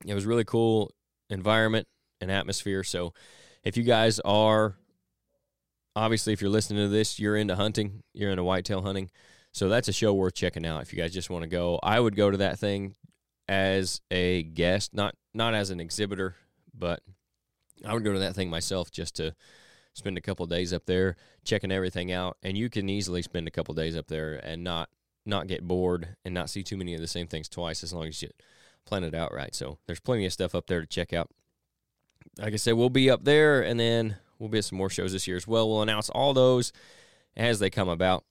It 0.06 0.14
was 0.14 0.26
really 0.26 0.44
cool 0.44 0.92
environment 1.30 1.88
and 2.22 2.30
atmosphere. 2.30 2.84
So 2.84 3.14
if 3.64 3.78
you 3.78 3.84
guys 3.84 4.20
are 4.20 4.76
obviously 5.96 6.34
if 6.34 6.42
you're 6.42 6.52
listening 6.52 6.84
to 6.84 6.90
this, 6.90 7.20
you're 7.20 7.38
into 7.38 7.56
hunting, 7.56 8.04
you're 8.14 8.30
into 8.30 8.44
whitetail 8.44 8.82
hunting. 8.82 9.10
So 9.56 9.70
that's 9.70 9.88
a 9.88 9.94
show 9.94 10.14
worth 10.14 10.34
checking 10.34 10.66
out 10.66 10.82
if 10.82 10.92
you 10.92 11.00
guys 11.00 11.14
just 11.14 11.30
want 11.30 11.44
to 11.44 11.48
go. 11.48 11.80
I 11.82 11.98
would 11.98 12.18
go 12.18 12.30
to 12.30 12.36
that 12.40 12.60
thing 12.60 12.94
as 13.48 14.02
a 14.12 14.44
guest, 14.44 14.94
not 14.94 15.16
not 15.34 15.54
as 15.54 15.70
an 15.70 15.80
exhibitor, 15.80 16.36
but 16.78 17.00
I 17.86 17.94
would 17.94 18.04
go 18.04 18.12
to 18.12 18.20
that 18.20 18.36
thing 18.36 18.50
myself 18.50 18.92
just 18.92 19.16
to 19.16 19.34
spend 19.94 20.18
a 20.18 20.22
couple 20.22 20.46
days 20.46 20.74
up 20.74 20.86
there 20.86 21.16
checking 21.46 21.72
everything 21.72 22.12
out. 22.12 22.36
And 22.44 22.58
you 22.58 22.70
can 22.70 22.90
easily 22.90 23.22
spend 23.22 23.48
a 23.48 23.52
couple 23.52 23.74
days 23.74 23.96
up 23.96 24.08
there 24.08 24.34
and 24.34 24.62
not 24.62 24.90
not 25.26 25.48
get 25.48 25.66
bored 25.66 26.18
and 26.26 26.34
not 26.34 26.50
see 26.50 26.62
too 26.62 26.76
many 26.76 26.94
of 26.94 27.00
the 27.00 27.08
same 27.08 27.28
things 27.28 27.48
twice 27.48 27.82
as 27.82 27.94
long 27.94 28.08
as 28.08 28.22
you 28.22 28.28
plan 28.86 29.06
it 29.06 29.16
out 29.16 29.34
right. 29.34 29.56
So 29.56 29.78
there's 29.88 30.02
plenty 30.02 30.26
of 30.26 30.34
stuff 30.34 30.54
up 30.54 30.68
there 30.68 30.82
to 30.82 30.88
check 30.88 31.14
out 31.14 31.30
like 32.40 32.52
I 32.52 32.58
said, 32.58 32.74
we'll 32.74 32.90
be 32.90 33.10
up 33.10 33.24
there, 33.24 33.62
and 33.62 33.80
then 33.80 34.18
we'll 34.38 34.50
be 34.50 34.58
at 34.58 34.66
some 34.66 34.78
more 34.78 34.90
shows 34.90 35.14
this 35.14 35.28
year 35.30 35.38
as 35.38 35.48
well. 35.48 35.70
We'll 35.70 35.82
announce 35.82 36.10
all 36.10 36.34
those 36.34 36.74
as 37.38 37.60
they 37.60 37.70
come 37.70 37.88
about. 37.88 38.26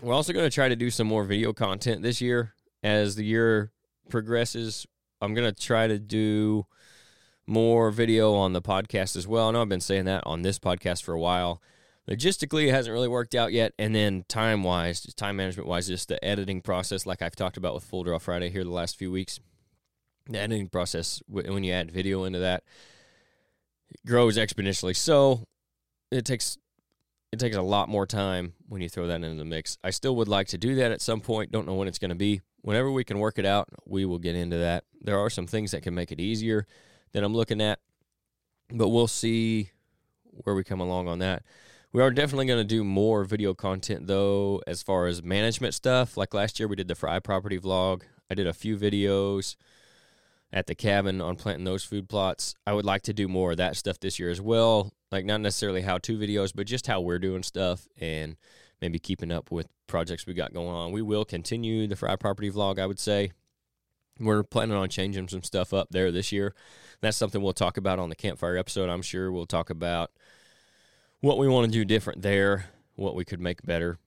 We're 0.00 0.14
also 0.14 0.32
going 0.32 0.48
to 0.48 0.54
try 0.54 0.68
to 0.68 0.76
do 0.76 0.90
some 0.90 1.08
more 1.08 1.24
video 1.24 1.52
content 1.52 2.02
this 2.02 2.20
year. 2.20 2.54
as 2.82 3.16
the 3.16 3.24
year 3.24 3.72
progresses, 4.08 4.86
I'm 5.20 5.34
going 5.34 5.52
to 5.52 5.60
try 5.60 5.88
to 5.88 5.98
do 5.98 6.66
more 7.46 7.90
video 7.90 8.34
on 8.34 8.52
the 8.52 8.62
podcast 8.62 9.16
as 9.16 9.26
well. 9.26 9.48
I 9.48 9.50
know 9.52 9.62
I've 9.62 9.68
been 9.68 9.80
saying 9.80 10.04
that 10.04 10.22
on 10.26 10.42
this 10.42 10.58
podcast 10.58 11.02
for 11.02 11.14
a 11.14 11.18
while. 11.18 11.60
Logistically, 12.08 12.68
it 12.68 12.72
hasn't 12.72 12.92
really 12.92 13.08
worked 13.08 13.34
out 13.34 13.52
yet. 13.52 13.72
And 13.78 13.94
then 13.94 14.24
time 14.28 14.62
wise, 14.62 15.02
time 15.14 15.36
management 15.36 15.68
wise, 15.68 15.88
just 15.88 16.08
the 16.08 16.24
editing 16.24 16.60
process, 16.60 17.04
like 17.04 17.20
I've 17.20 17.36
talked 17.36 17.56
about 17.56 17.74
with 17.74 17.84
Full 17.84 18.04
Draw 18.04 18.18
Friday 18.18 18.50
here 18.50 18.64
the 18.64 18.70
last 18.70 18.96
few 18.96 19.10
weeks. 19.10 19.40
The 20.26 20.38
editing 20.38 20.68
process, 20.68 21.22
when 21.26 21.64
you 21.64 21.72
add 21.72 21.90
video 21.90 22.24
into 22.24 22.38
that, 22.38 22.62
grows 24.06 24.38
exponentially. 24.38 24.94
So 24.94 25.44
it 26.10 26.24
takes 26.24 26.56
it 27.32 27.38
takes 27.38 27.56
a 27.56 27.62
lot 27.62 27.88
more 27.88 28.06
time 28.06 28.54
when 28.68 28.80
you 28.80 28.88
throw 28.88 29.06
that 29.06 29.16
into 29.16 29.34
the 29.34 29.44
mix. 29.44 29.76
I 29.84 29.90
still 29.90 30.16
would 30.16 30.28
like 30.28 30.48
to 30.48 30.58
do 30.58 30.74
that 30.76 30.92
at 30.92 31.02
some 31.02 31.20
point. 31.20 31.52
Don't 31.52 31.66
know 31.66 31.74
when 31.74 31.88
it's 31.88 31.98
going 31.98 32.10
to 32.10 32.14
be. 32.14 32.40
Whenever 32.62 32.90
we 32.90 33.04
can 33.04 33.18
work 33.18 33.38
it 33.38 33.44
out, 33.44 33.68
we 33.86 34.04
will 34.04 34.18
get 34.18 34.34
into 34.34 34.56
that. 34.58 34.84
There 35.00 35.18
are 35.18 35.30
some 35.30 35.46
things 35.46 35.70
that 35.72 35.82
can 35.82 35.94
make 35.94 36.10
it 36.10 36.20
easier 36.20 36.66
that 37.12 37.22
I'm 37.22 37.34
looking 37.34 37.60
at, 37.60 37.80
but 38.70 38.88
we'll 38.88 39.06
see 39.06 39.70
where 40.24 40.54
we 40.54 40.64
come 40.64 40.80
along 40.80 41.08
on 41.08 41.18
that. 41.20 41.42
We 41.92 42.02
are 42.02 42.10
definitely 42.10 42.46
going 42.46 42.60
to 42.60 42.64
do 42.64 42.84
more 42.84 43.24
video 43.24 43.54
content 43.54 44.06
though, 44.06 44.62
as 44.66 44.82
far 44.82 45.06
as 45.06 45.22
management 45.22 45.74
stuff. 45.74 46.16
Like 46.16 46.34
last 46.34 46.58
year, 46.58 46.68
we 46.68 46.76
did 46.76 46.88
the 46.88 46.94
Fry 46.94 47.18
Property 47.18 47.58
vlog. 47.58 48.02
I 48.30 48.34
did 48.34 48.46
a 48.46 48.52
few 48.52 48.76
videos 48.76 49.56
at 50.52 50.66
the 50.66 50.74
cabin 50.74 51.20
on 51.20 51.36
planting 51.36 51.64
those 51.64 51.84
food 51.84 52.08
plots. 52.08 52.54
I 52.66 52.72
would 52.72 52.84
like 52.84 53.02
to 53.02 53.12
do 53.12 53.28
more 53.28 53.52
of 53.52 53.56
that 53.58 53.76
stuff 53.76 54.00
this 54.00 54.18
year 54.18 54.30
as 54.30 54.40
well. 54.40 54.92
Like 55.10 55.24
not 55.24 55.40
necessarily 55.40 55.82
how 55.82 55.98
to 55.98 56.18
videos, 56.18 56.52
but 56.54 56.66
just 56.66 56.86
how 56.86 57.00
we're 57.00 57.18
doing 57.18 57.42
stuff 57.42 57.86
and 57.98 58.36
maybe 58.80 58.98
keeping 58.98 59.30
up 59.30 59.50
with 59.50 59.68
projects 59.86 60.26
we 60.26 60.34
got 60.34 60.54
going 60.54 60.68
on. 60.68 60.92
We 60.92 61.02
will 61.02 61.24
continue 61.24 61.86
the 61.86 61.96
Fry 61.96 62.16
Property 62.16 62.50
vlog, 62.50 62.78
I 62.78 62.86
would 62.86 63.00
say. 63.00 63.32
We're 64.20 64.42
planning 64.42 64.76
on 64.76 64.88
changing 64.88 65.28
some 65.28 65.42
stuff 65.42 65.72
up 65.72 65.88
there 65.90 66.10
this 66.10 66.32
year. 66.32 66.54
That's 67.00 67.16
something 67.16 67.40
we'll 67.40 67.52
talk 67.52 67.76
about 67.76 67.98
on 67.98 68.08
the 68.08 68.16
campfire 68.16 68.56
episode. 68.56 68.88
I'm 68.88 69.02
sure 69.02 69.30
we'll 69.30 69.46
talk 69.46 69.70
about 69.70 70.10
what 71.20 71.38
we 71.38 71.48
want 71.48 71.66
to 71.66 71.72
do 71.72 71.84
different 71.84 72.22
there, 72.22 72.66
what 72.96 73.14
we 73.14 73.24
could 73.24 73.40
make 73.40 73.62
better 73.62 73.98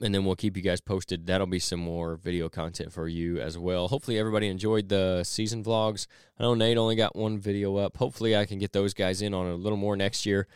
and 0.00 0.14
then 0.14 0.24
we'll 0.24 0.36
keep 0.36 0.56
you 0.56 0.62
guys 0.62 0.80
posted. 0.80 1.26
That'll 1.26 1.46
be 1.46 1.58
some 1.58 1.80
more 1.80 2.16
video 2.16 2.48
content 2.48 2.92
for 2.92 3.08
you 3.08 3.40
as 3.40 3.56
well. 3.56 3.88
Hopefully, 3.88 4.18
everybody 4.18 4.48
enjoyed 4.48 4.88
the 4.88 5.24
season 5.24 5.64
vlogs. 5.64 6.06
I 6.38 6.42
know 6.42 6.54
Nate 6.54 6.76
only 6.76 6.96
got 6.96 7.16
one 7.16 7.38
video 7.38 7.76
up. 7.76 7.96
Hopefully, 7.96 8.36
I 8.36 8.44
can 8.44 8.58
get 8.58 8.72
those 8.72 8.94
guys 8.94 9.22
in 9.22 9.32
on 9.32 9.46
a 9.46 9.54
little 9.54 9.78
more 9.78 9.96
next 9.96 10.26
year. 10.26 10.46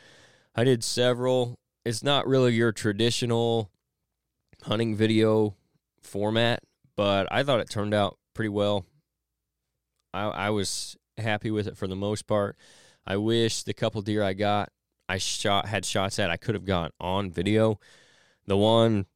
I 0.54 0.64
did 0.64 0.84
several. 0.84 1.58
It's 1.84 2.02
not 2.02 2.26
really 2.26 2.52
your 2.52 2.72
traditional 2.72 3.70
hunting 4.62 4.94
video 4.94 5.56
format, 6.02 6.60
but 6.96 7.26
I 7.30 7.42
thought 7.42 7.60
it 7.60 7.70
turned 7.70 7.94
out 7.94 8.18
pretty 8.34 8.50
well. 8.50 8.84
I, 10.12 10.24
I 10.24 10.50
was 10.50 10.96
happy 11.16 11.50
with 11.50 11.66
it 11.66 11.76
for 11.76 11.86
the 11.86 11.96
most 11.96 12.26
part. 12.26 12.56
I 13.06 13.16
wish 13.16 13.62
the 13.62 13.72
couple 13.72 14.02
deer 14.02 14.22
I 14.22 14.34
got, 14.34 14.70
I 15.08 15.18
shot 15.18 15.66
had 15.66 15.84
shots 15.84 16.18
at, 16.18 16.30
I 16.30 16.36
could 16.36 16.54
have 16.54 16.64
got 16.64 16.92
on 17.00 17.30
video. 17.30 17.78
The 18.46 18.56
one 18.56 19.06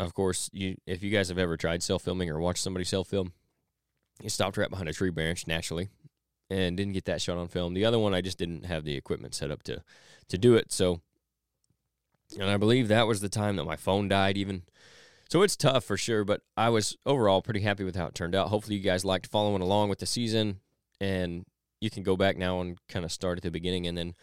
of 0.00 0.14
course, 0.14 0.50
you 0.52 0.76
if 0.86 1.02
you 1.02 1.10
guys 1.10 1.28
have 1.28 1.38
ever 1.38 1.56
tried 1.56 1.82
self 1.82 2.02
filming 2.02 2.30
or 2.30 2.40
watched 2.40 2.62
somebody 2.62 2.84
self 2.84 3.08
film, 3.08 3.32
you 4.22 4.30
stopped 4.30 4.56
right 4.56 4.70
behind 4.70 4.88
a 4.88 4.92
tree 4.92 5.10
branch 5.10 5.46
naturally, 5.46 5.88
and 6.48 6.76
didn't 6.76 6.94
get 6.94 7.04
that 7.04 7.20
shot 7.20 7.38
on 7.38 7.48
film. 7.48 7.74
The 7.74 7.84
other 7.84 7.98
one, 7.98 8.14
I 8.14 8.20
just 8.20 8.38
didn't 8.38 8.64
have 8.64 8.84
the 8.84 8.96
equipment 8.96 9.34
set 9.34 9.50
up 9.50 9.62
to 9.64 9.82
to 10.28 10.38
do 10.38 10.54
it. 10.54 10.72
So, 10.72 11.00
and 12.38 12.48
I 12.50 12.56
believe 12.56 12.88
that 12.88 13.06
was 13.06 13.20
the 13.20 13.28
time 13.28 13.56
that 13.56 13.64
my 13.64 13.76
phone 13.76 14.08
died. 14.08 14.36
Even 14.36 14.62
so, 15.28 15.42
it's 15.42 15.56
tough 15.56 15.84
for 15.84 15.96
sure. 15.96 16.24
But 16.24 16.42
I 16.56 16.70
was 16.70 16.96
overall 17.04 17.42
pretty 17.42 17.60
happy 17.60 17.84
with 17.84 17.96
how 17.96 18.06
it 18.06 18.14
turned 18.14 18.34
out. 18.34 18.48
Hopefully, 18.48 18.76
you 18.76 18.82
guys 18.82 19.04
liked 19.04 19.26
following 19.26 19.62
along 19.62 19.90
with 19.90 19.98
the 19.98 20.06
season, 20.06 20.60
and 21.00 21.44
you 21.80 21.90
can 21.90 22.02
go 22.02 22.16
back 22.16 22.36
now 22.36 22.60
and 22.60 22.78
kind 22.88 23.04
of 23.04 23.12
start 23.12 23.38
at 23.38 23.42
the 23.42 23.50
beginning 23.50 23.86
and 23.86 23.96
then 23.96 24.14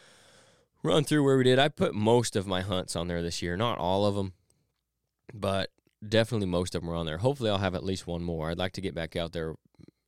run 0.84 1.04
through 1.04 1.24
where 1.24 1.38
we 1.38 1.44
did. 1.44 1.60
I 1.60 1.70
put 1.70 1.94
most 1.94 2.36
of 2.36 2.48
my 2.48 2.62
hunts 2.62 2.96
on 2.96 3.08
there 3.08 3.22
this 3.22 3.42
year, 3.42 3.58
not 3.58 3.78
all 3.78 4.06
of 4.06 4.16
them 4.16 4.34
but 5.34 5.70
definitely 6.08 6.48
most 6.48 6.76
of 6.76 6.82
them 6.82 6.90
are 6.90 6.96
on 6.96 7.06
there. 7.06 7.18
Hopefully, 7.18 7.50
I'll 7.50 7.58
have 7.58 7.76
at 7.76 7.84
least 7.84 8.08
one 8.08 8.24
more. 8.24 8.50
I'd 8.50 8.58
like 8.58 8.74
to 8.74 8.82
get 8.82 8.96
back 8.96 9.16
out 9.16 9.34
there 9.34 9.56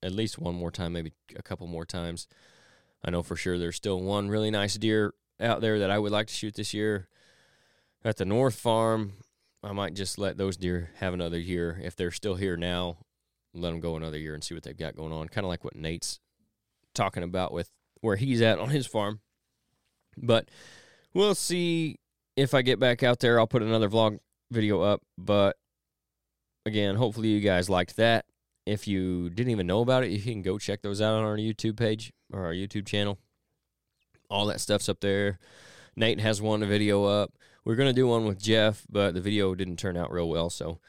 at 0.01 0.11
least 0.11 0.39
one 0.39 0.55
more 0.55 0.71
time, 0.71 0.93
maybe 0.93 1.13
a 1.35 1.43
couple 1.43 1.67
more 1.67 1.85
times. 1.85 2.27
I 3.03 3.11
know 3.11 3.23
for 3.23 3.35
sure 3.35 3.57
there's 3.57 3.75
still 3.75 4.01
one 4.01 4.29
really 4.29 4.51
nice 4.51 4.75
deer 4.75 5.13
out 5.39 5.61
there 5.61 5.79
that 5.79 5.91
I 5.91 5.99
would 5.99 6.11
like 6.11 6.27
to 6.27 6.33
shoot 6.33 6.55
this 6.55 6.73
year 6.73 7.07
at 8.03 8.17
the 8.17 8.25
North 8.25 8.55
Farm. 8.55 9.13
I 9.63 9.73
might 9.73 9.93
just 9.93 10.17
let 10.17 10.38
those 10.38 10.57
deer 10.57 10.91
have 10.97 11.13
another 11.13 11.39
year. 11.39 11.79
If 11.83 11.95
they're 11.95 12.11
still 12.11 12.35
here 12.35 12.55
now, 12.55 12.97
let 13.53 13.71
them 13.71 13.79
go 13.79 13.95
another 13.95 14.17
year 14.17 14.33
and 14.33 14.43
see 14.43 14.53
what 14.53 14.63
they've 14.63 14.77
got 14.77 14.95
going 14.95 15.11
on. 15.11 15.27
Kind 15.27 15.45
of 15.45 15.49
like 15.49 15.63
what 15.63 15.75
Nate's 15.75 16.19
talking 16.93 17.23
about 17.23 17.51
with 17.51 17.71
where 18.01 18.15
he's 18.15 18.41
at 18.41 18.59
on 18.59 18.69
his 18.69 18.88
farm. 18.88 19.19
But 20.17 20.49
we'll 21.13 21.35
see 21.35 21.99
if 22.35 22.53
I 22.53 22.61
get 22.61 22.79
back 22.79 23.03
out 23.03 23.19
there. 23.19 23.39
I'll 23.39 23.47
put 23.47 23.63
another 23.63 23.89
vlog 23.89 24.19
video 24.51 24.81
up, 24.81 25.01
but 25.17 25.57
again, 26.65 26.95
hopefully 26.95 27.29
you 27.29 27.39
guys 27.39 27.69
liked 27.69 27.95
that. 27.97 28.25
If 28.65 28.87
you 28.87 29.29
didn't 29.29 29.51
even 29.51 29.67
know 29.67 29.81
about 29.81 30.03
it, 30.03 30.11
you 30.11 30.21
can 30.21 30.41
go 30.41 30.57
check 30.57 30.81
those 30.81 31.01
out 31.01 31.15
on 31.15 31.23
our 31.23 31.37
YouTube 31.37 31.77
page 31.77 32.13
or 32.31 32.45
our 32.45 32.53
YouTube 32.53 32.85
channel. 32.85 33.17
All 34.29 34.45
that 34.47 34.61
stuff's 34.61 34.89
up 34.89 34.99
there. 34.99 35.39
Nate 35.95 36.19
has 36.19 36.41
one 36.41 36.63
video 36.65 37.03
up. 37.05 37.33
We're 37.65 37.75
going 37.75 37.89
to 37.89 37.93
do 37.93 38.07
one 38.07 38.25
with 38.25 38.41
Jeff, 38.41 38.85
but 38.89 39.13
the 39.13 39.21
video 39.21 39.55
didn't 39.55 39.77
turn 39.77 39.97
out 39.97 40.11
real 40.11 40.29
well, 40.29 40.49
so 40.49 40.79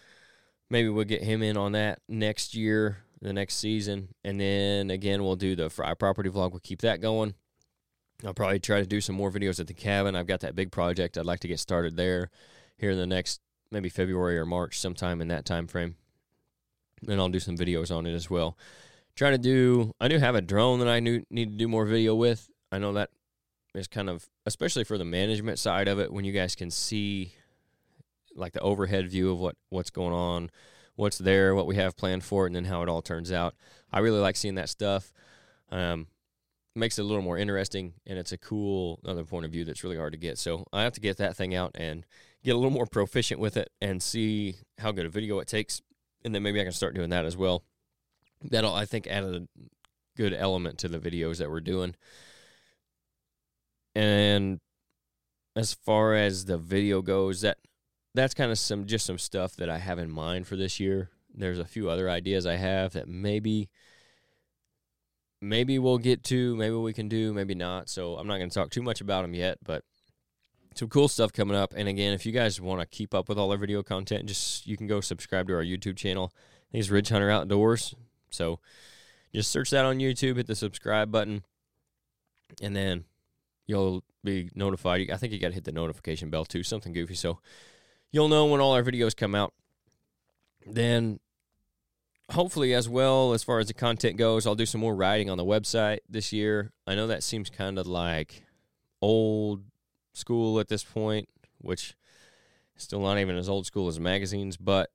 maybe 0.68 0.88
we'll 0.88 1.04
get 1.04 1.22
him 1.22 1.42
in 1.42 1.56
on 1.56 1.72
that 1.72 2.00
next 2.08 2.54
year, 2.54 2.98
the 3.20 3.32
next 3.32 3.56
season. 3.56 4.08
And 4.24 4.40
then 4.40 4.90
again, 4.90 5.22
we'll 5.22 5.36
do 5.36 5.56
the 5.56 5.70
Fry 5.70 5.94
Property 5.94 6.30
vlog. 6.30 6.52
We'll 6.52 6.60
keep 6.60 6.82
that 6.82 7.00
going. 7.00 7.34
I'll 8.24 8.34
probably 8.34 8.60
try 8.60 8.80
to 8.80 8.86
do 8.86 9.00
some 9.00 9.16
more 9.16 9.30
videos 9.30 9.58
at 9.60 9.66
the 9.66 9.74
cabin. 9.74 10.14
I've 10.14 10.26
got 10.26 10.40
that 10.40 10.54
big 10.54 10.70
project 10.70 11.16
I'd 11.16 11.24
like 11.24 11.40
to 11.40 11.48
get 11.48 11.58
started 11.58 11.96
there 11.96 12.30
here 12.76 12.90
in 12.90 12.98
the 12.98 13.06
next 13.06 13.40
maybe 13.70 13.88
February 13.88 14.38
or 14.38 14.46
March, 14.46 14.78
sometime 14.78 15.20
in 15.20 15.28
that 15.28 15.44
time 15.44 15.66
frame. 15.66 15.96
And 17.06 17.20
I'll 17.20 17.28
do 17.28 17.40
some 17.40 17.56
videos 17.56 17.94
on 17.94 18.06
it 18.06 18.14
as 18.14 18.28
well. 18.28 18.56
Trying 19.16 19.32
to 19.32 19.38
do, 19.38 19.92
I 20.00 20.08
do 20.08 20.18
have 20.18 20.34
a 20.34 20.40
drone 20.40 20.80
that 20.80 20.88
I 20.88 21.00
need 21.00 21.24
to 21.30 21.46
do 21.46 21.68
more 21.68 21.86
video 21.86 22.14
with. 22.14 22.50
I 22.70 22.78
know 22.78 22.92
that 22.92 23.10
is 23.74 23.86
kind 23.86 24.10
of, 24.10 24.28
especially 24.46 24.84
for 24.84 24.98
the 24.98 25.04
management 25.04 25.58
side 25.58 25.88
of 25.88 25.98
it, 25.98 26.12
when 26.12 26.24
you 26.24 26.32
guys 26.32 26.54
can 26.54 26.70
see 26.70 27.34
like 28.34 28.52
the 28.52 28.60
overhead 28.60 29.10
view 29.10 29.32
of 29.32 29.38
what 29.38 29.56
what's 29.70 29.90
going 29.90 30.12
on, 30.12 30.50
what's 30.94 31.18
there, 31.18 31.54
what 31.54 31.66
we 31.66 31.76
have 31.76 31.96
planned 31.96 32.24
for 32.24 32.44
it, 32.44 32.48
and 32.48 32.56
then 32.56 32.64
how 32.64 32.82
it 32.82 32.88
all 32.88 33.02
turns 33.02 33.32
out. 33.32 33.54
I 33.92 34.00
really 34.00 34.20
like 34.20 34.36
seeing 34.36 34.54
that 34.54 34.68
stuff. 34.68 35.12
Um, 35.70 36.06
makes 36.74 36.98
it 36.98 37.02
a 37.02 37.04
little 37.04 37.22
more 37.22 37.38
interesting, 37.38 37.94
and 38.06 38.18
it's 38.18 38.32
a 38.32 38.38
cool 38.38 39.00
other 39.04 39.24
point 39.24 39.44
of 39.44 39.52
view 39.52 39.64
that's 39.64 39.82
really 39.82 39.96
hard 39.96 40.12
to 40.12 40.18
get. 40.18 40.38
So 40.38 40.66
I 40.72 40.82
have 40.82 40.92
to 40.94 41.00
get 41.00 41.16
that 41.16 41.36
thing 41.36 41.54
out 41.54 41.72
and 41.74 42.04
get 42.42 42.54
a 42.54 42.56
little 42.56 42.70
more 42.70 42.86
proficient 42.86 43.40
with 43.40 43.56
it 43.56 43.70
and 43.80 44.02
see 44.02 44.56
how 44.78 44.92
good 44.92 45.06
a 45.06 45.10
video 45.10 45.38
it 45.40 45.48
takes, 45.48 45.82
and 46.24 46.34
then 46.34 46.42
maybe 46.42 46.60
I 46.60 46.64
can 46.64 46.72
start 46.72 46.94
doing 46.94 47.10
that 47.10 47.24
as 47.24 47.36
well. 47.36 47.62
That'll 48.42 48.74
I 48.74 48.86
think 48.86 49.06
add 49.06 49.24
a 49.24 49.46
good 50.16 50.32
element 50.32 50.78
to 50.78 50.88
the 50.88 50.98
videos 50.98 51.38
that 51.38 51.50
we're 51.50 51.60
doing. 51.60 51.94
And 53.94 54.60
as 55.56 55.74
far 55.74 56.14
as 56.14 56.44
the 56.44 56.58
video 56.58 57.02
goes, 57.02 57.42
that 57.42 57.58
that's 58.14 58.34
kind 58.34 58.50
of 58.50 58.58
some 58.58 58.86
just 58.86 59.06
some 59.06 59.18
stuff 59.18 59.56
that 59.56 59.68
I 59.68 59.78
have 59.78 59.98
in 59.98 60.10
mind 60.10 60.46
for 60.46 60.56
this 60.56 60.80
year. 60.80 61.10
There's 61.32 61.58
a 61.58 61.64
few 61.64 61.88
other 61.88 62.08
ideas 62.08 62.46
I 62.46 62.56
have 62.56 62.92
that 62.92 63.08
maybe 63.08 63.68
maybe 65.40 65.78
we'll 65.78 65.98
get 65.98 66.22
to, 66.24 66.56
maybe 66.56 66.74
we 66.74 66.92
can 66.92 67.08
do, 67.08 67.32
maybe 67.32 67.54
not. 67.54 67.88
So 67.88 68.16
I'm 68.16 68.26
not 68.26 68.38
going 68.38 68.50
to 68.50 68.54
talk 68.54 68.70
too 68.70 68.82
much 68.82 69.00
about 69.00 69.22
them 69.22 69.34
yet, 69.34 69.58
but 69.64 69.84
some 70.74 70.88
cool 70.88 71.08
stuff 71.08 71.32
coming 71.32 71.56
up. 71.56 71.74
And 71.76 71.88
again, 71.88 72.12
if 72.12 72.24
you 72.24 72.32
guys 72.32 72.60
want 72.60 72.80
to 72.80 72.86
keep 72.86 73.14
up 73.14 73.28
with 73.28 73.38
all 73.38 73.50
our 73.50 73.58
video 73.58 73.82
content, 73.82 74.26
just 74.26 74.66
you 74.66 74.76
can 74.76 74.86
go 74.86 75.00
subscribe 75.00 75.48
to 75.48 75.54
our 75.54 75.64
YouTube 75.64 75.96
channel. 75.96 76.32
I 76.34 76.72
think 76.72 76.82
it's 76.82 76.90
Ridge 76.90 77.08
Hunter 77.08 77.30
Outdoors. 77.30 77.94
So 78.30 78.60
just 79.34 79.50
search 79.50 79.70
that 79.70 79.84
on 79.84 79.98
YouTube, 79.98 80.36
hit 80.36 80.46
the 80.46 80.54
subscribe 80.54 81.10
button, 81.10 81.44
and 82.62 82.74
then 82.74 83.04
you'll 83.66 84.04
be 84.22 84.50
notified. 84.54 85.10
I 85.10 85.16
think 85.16 85.32
you 85.32 85.38
got 85.38 85.48
to 85.48 85.54
hit 85.54 85.64
the 85.64 85.72
notification 85.72 86.30
bell 86.30 86.44
too, 86.44 86.62
something 86.62 86.92
goofy. 86.92 87.14
So 87.14 87.40
you'll 88.12 88.28
know 88.28 88.46
when 88.46 88.60
all 88.60 88.74
our 88.74 88.82
videos 88.82 89.16
come 89.16 89.34
out. 89.34 89.52
Then 90.66 91.20
hopefully 92.30 92.74
as 92.74 92.88
well 92.88 93.32
as 93.32 93.42
far 93.42 93.58
as 93.58 93.66
the 93.66 93.74
content 93.74 94.16
goes 94.16 94.46
i'll 94.46 94.54
do 94.54 94.66
some 94.66 94.80
more 94.80 94.94
writing 94.94 95.28
on 95.28 95.36
the 95.36 95.44
website 95.44 95.98
this 96.08 96.32
year 96.32 96.70
i 96.86 96.94
know 96.94 97.08
that 97.08 97.24
seems 97.24 97.50
kind 97.50 97.78
of 97.78 97.88
like 97.88 98.44
old 99.02 99.64
school 100.12 100.60
at 100.60 100.68
this 100.68 100.84
point 100.84 101.28
which 101.58 101.94
still 102.76 103.00
not 103.00 103.18
even 103.18 103.36
as 103.36 103.48
old 103.48 103.66
school 103.66 103.88
as 103.88 104.00
magazines 104.00 104.56
but 104.56 104.90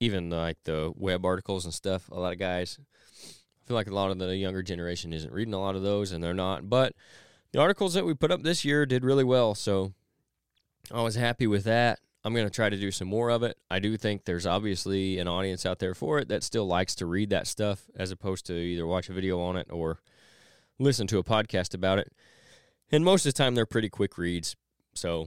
even 0.00 0.30
like 0.30 0.58
the 0.64 0.92
web 0.96 1.24
articles 1.24 1.64
and 1.64 1.74
stuff 1.74 2.08
a 2.10 2.18
lot 2.18 2.32
of 2.32 2.38
guys 2.38 2.78
I 3.22 3.66
feel 3.66 3.76
like 3.76 3.86
a 3.86 3.94
lot 3.94 4.10
of 4.10 4.18
the 4.18 4.36
younger 4.36 4.62
generation 4.62 5.12
isn't 5.12 5.32
reading 5.32 5.54
a 5.54 5.60
lot 5.60 5.76
of 5.76 5.82
those 5.82 6.12
and 6.12 6.22
they're 6.22 6.34
not 6.34 6.68
but 6.68 6.94
the 7.52 7.60
articles 7.60 7.94
that 7.94 8.04
we 8.04 8.14
put 8.14 8.30
up 8.30 8.42
this 8.42 8.64
year 8.64 8.84
did 8.84 9.04
really 9.04 9.24
well 9.24 9.54
so 9.54 9.92
i 10.92 11.00
was 11.00 11.14
happy 11.14 11.46
with 11.46 11.64
that 11.64 12.00
I'm 12.24 12.32
going 12.32 12.46
to 12.46 12.50
try 12.50 12.70
to 12.70 12.76
do 12.76 12.90
some 12.90 13.08
more 13.08 13.28
of 13.28 13.42
it. 13.42 13.58
I 13.70 13.80
do 13.80 13.98
think 13.98 14.24
there's 14.24 14.46
obviously 14.46 15.18
an 15.18 15.28
audience 15.28 15.66
out 15.66 15.78
there 15.78 15.94
for 15.94 16.18
it 16.18 16.28
that 16.28 16.42
still 16.42 16.66
likes 16.66 16.94
to 16.96 17.06
read 17.06 17.28
that 17.30 17.46
stuff 17.46 17.84
as 17.94 18.10
opposed 18.10 18.46
to 18.46 18.54
either 18.54 18.86
watch 18.86 19.10
a 19.10 19.12
video 19.12 19.40
on 19.42 19.56
it 19.56 19.66
or 19.70 20.00
listen 20.78 21.06
to 21.08 21.18
a 21.18 21.24
podcast 21.24 21.74
about 21.74 21.98
it. 21.98 22.10
And 22.94 23.04
most 23.04 23.26
of 23.26 23.34
the 23.34 23.36
time, 23.36 23.56
they're 23.56 23.66
pretty 23.66 23.88
quick 23.88 24.16
reads. 24.16 24.54
So 24.94 25.26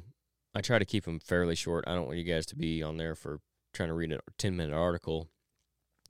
I 0.55 0.61
try 0.61 0.79
to 0.79 0.85
keep 0.85 1.03
them 1.03 1.19
fairly 1.19 1.53
short. 1.53 1.83
I 1.85 1.95
don't 1.95 2.05
want 2.05 2.17
you 2.17 2.23
guys 2.23 2.45
to 2.45 2.55
be 2.55 2.81
on 2.81 2.95
there 2.95 3.13
for 3.13 3.41
trying 3.73 3.89
to 3.89 3.93
read 3.93 4.13
a 4.13 4.19
10 4.37 4.55
minute 4.55 4.73
article. 4.73 5.27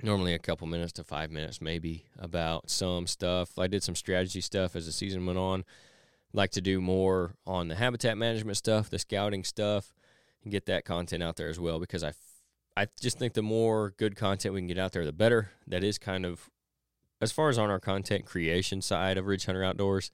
Normally, 0.03 0.35
a 0.35 0.39
couple 0.39 0.67
minutes 0.67 0.93
to 0.93 1.03
five 1.03 1.31
minutes, 1.31 1.59
maybe, 1.59 2.05
about 2.19 2.69
some 2.69 3.07
stuff. 3.07 3.57
I 3.57 3.65
did 3.65 3.81
some 3.81 3.95
strategy 3.95 4.39
stuff 4.39 4.75
as 4.75 4.85
the 4.85 4.91
season 4.91 5.25
went 5.25 5.39
on. 5.39 5.65
Like 6.31 6.51
to 6.51 6.61
do 6.61 6.79
more 6.79 7.33
on 7.47 7.69
the 7.69 7.75
habitat 7.75 8.19
management 8.19 8.57
stuff, 8.57 8.91
the 8.91 8.99
scouting 8.99 9.43
stuff 9.43 9.95
and 10.43 10.51
get 10.51 10.67
that 10.67 10.85
content 10.85 11.23
out 11.23 11.37
there 11.37 11.49
as 11.49 11.59
well 11.59 11.79
because 11.79 12.03
I, 12.03 12.13
I 12.75 12.85
just 13.01 13.17
think 13.17 13.33
the 13.33 13.41
more 13.41 13.95
good 13.97 14.15
content 14.15 14.53
we 14.53 14.59
can 14.59 14.67
get 14.67 14.77
out 14.77 14.91
there, 14.91 15.05
the 15.05 15.11
better. 15.11 15.49
That 15.65 15.83
is 15.83 15.97
kind 15.97 16.23
of, 16.23 16.51
as 17.19 17.31
far 17.31 17.49
as 17.49 17.57
on 17.57 17.71
our 17.71 17.79
content 17.79 18.27
creation 18.27 18.83
side 18.83 19.17
of 19.17 19.25
Ridge 19.25 19.47
Hunter 19.47 19.63
Outdoors, 19.63 20.11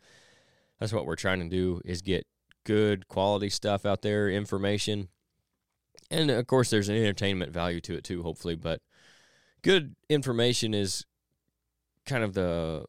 that's 0.83 0.91
what 0.91 1.05
we're 1.05 1.15
trying 1.15 1.39
to 1.39 1.47
do 1.47 1.79
is 1.85 2.01
get 2.01 2.27
good 2.65 3.07
quality 3.07 3.47
stuff 3.47 3.85
out 3.85 4.01
there, 4.01 4.29
information. 4.29 5.07
And 6.11 6.29
of 6.29 6.45
course, 6.45 6.69
there's 6.69 6.89
an 6.89 6.97
entertainment 6.97 7.53
value 7.53 7.79
to 7.79 7.95
it 7.95 8.03
too, 8.03 8.21
hopefully. 8.21 8.55
But 8.55 8.81
good 9.61 9.95
information 10.09 10.73
is 10.73 11.05
kind 12.05 12.21
of 12.21 12.33
the 12.33 12.83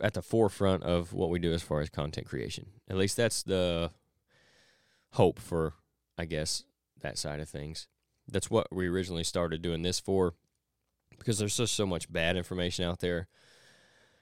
at 0.00 0.14
the 0.14 0.22
forefront 0.22 0.84
of 0.84 1.12
what 1.12 1.30
we 1.30 1.40
do 1.40 1.52
as 1.52 1.64
far 1.64 1.80
as 1.80 1.90
content 1.90 2.28
creation. 2.28 2.66
At 2.88 2.96
least 2.96 3.16
that's 3.16 3.42
the 3.42 3.90
hope 5.14 5.40
for 5.40 5.74
I 6.16 6.26
guess, 6.26 6.62
that 7.00 7.18
side 7.18 7.40
of 7.40 7.48
things. 7.48 7.88
That's 8.28 8.48
what 8.48 8.68
we 8.72 8.86
originally 8.86 9.24
started 9.24 9.62
doing 9.62 9.82
this 9.82 9.98
for 9.98 10.34
because 11.18 11.40
there's 11.40 11.56
just 11.56 11.74
so 11.74 11.86
much 11.86 12.12
bad 12.12 12.36
information 12.36 12.84
out 12.84 13.00
there. 13.00 13.26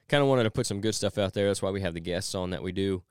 Kind 0.07 0.21
of 0.21 0.29
wanted 0.29 0.43
to 0.43 0.51
put 0.51 0.67
some 0.67 0.81
good 0.81 0.95
stuff 0.95 1.17
out 1.17 1.33
there. 1.33 1.47
That's 1.47 1.61
why 1.61 1.71
we 1.71 1.81
have 1.81 1.93
the 1.93 1.99
guests 1.99 2.35
on 2.35 2.51
that 2.51 2.63
we 2.63 2.71
do. 2.71 3.03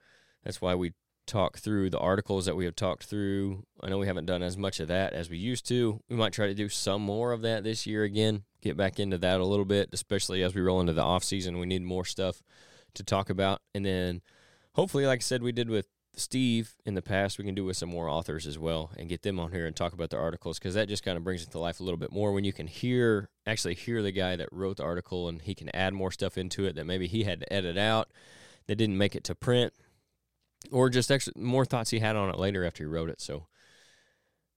That's 0.44 0.60
why 0.60 0.74
we 0.74 0.92
talk 1.26 1.58
through 1.58 1.90
the 1.90 1.98
articles 1.98 2.46
that 2.46 2.56
we 2.56 2.64
have 2.66 2.76
talked 2.76 3.04
through. 3.04 3.64
I 3.80 3.88
know 3.88 3.98
we 3.98 4.06
haven't 4.06 4.26
done 4.26 4.42
as 4.42 4.56
much 4.56 4.78
of 4.78 4.88
that 4.88 5.12
as 5.12 5.30
we 5.30 5.38
used 5.38 5.66
to. 5.68 6.00
We 6.08 6.16
might 6.16 6.32
try 6.32 6.46
to 6.46 6.54
do 6.54 6.68
some 6.68 7.02
more 7.02 7.32
of 7.32 7.42
that 7.42 7.64
this 7.64 7.86
year 7.86 8.04
again, 8.04 8.44
get 8.60 8.76
back 8.76 9.00
into 9.00 9.18
that 9.18 9.40
a 9.40 9.44
little 9.44 9.64
bit, 9.64 9.88
especially 9.92 10.42
as 10.42 10.54
we 10.54 10.60
roll 10.60 10.80
into 10.80 10.92
the 10.92 11.02
off 11.02 11.24
season. 11.24 11.58
We 11.58 11.66
need 11.66 11.82
more 11.82 12.04
stuff 12.04 12.42
to 12.94 13.02
talk 13.02 13.30
about. 13.30 13.62
And 13.74 13.84
then 13.84 14.20
hopefully, 14.74 15.06
like 15.06 15.20
I 15.20 15.22
said, 15.22 15.42
we 15.42 15.52
did 15.52 15.70
with 15.70 15.88
Steve 16.16 16.74
in 16.84 16.94
the 16.94 17.02
past, 17.02 17.38
we 17.38 17.44
can 17.44 17.54
do 17.54 17.64
with 17.64 17.76
some 17.76 17.88
more 17.88 18.08
authors 18.08 18.46
as 18.46 18.58
well 18.58 18.90
and 18.96 19.08
get 19.08 19.22
them 19.22 19.40
on 19.40 19.50
here 19.50 19.66
and 19.66 19.74
talk 19.74 19.92
about 19.92 20.10
their 20.10 20.20
articles 20.20 20.58
because 20.58 20.74
that 20.74 20.88
just 20.88 21.04
kind 21.04 21.16
of 21.16 21.24
brings 21.24 21.42
it 21.42 21.50
to 21.50 21.58
life 21.58 21.80
a 21.80 21.82
little 21.82 21.98
bit 21.98 22.12
more 22.12 22.32
when 22.32 22.44
you 22.44 22.52
can 22.52 22.66
hear, 22.66 23.28
actually 23.46 23.74
hear 23.74 24.02
the 24.02 24.12
guy 24.12 24.36
that 24.36 24.48
wrote 24.52 24.76
the 24.76 24.84
article 24.84 25.28
and 25.28 25.42
he 25.42 25.54
can 25.54 25.74
add 25.74 25.92
more 25.92 26.10
stuff 26.10 26.38
into 26.38 26.64
it 26.64 26.76
that 26.76 26.86
maybe 26.86 27.06
he 27.06 27.24
had 27.24 27.40
to 27.40 27.52
edit 27.52 27.76
out 27.76 28.08
that 28.66 28.76
didn't 28.76 28.98
make 28.98 29.14
it 29.14 29.24
to 29.24 29.34
print 29.34 29.72
or 30.70 30.88
just 30.88 31.10
extra 31.10 31.32
more 31.36 31.64
thoughts 31.64 31.90
he 31.90 31.98
had 31.98 32.16
on 32.16 32.30
it 32.30 32.38
later 32.38 32.64
after 32.64 32.84
he 32.84 32.88
wrote 32.88 33.10
it. 33.10 33.20
So 33.20 33.46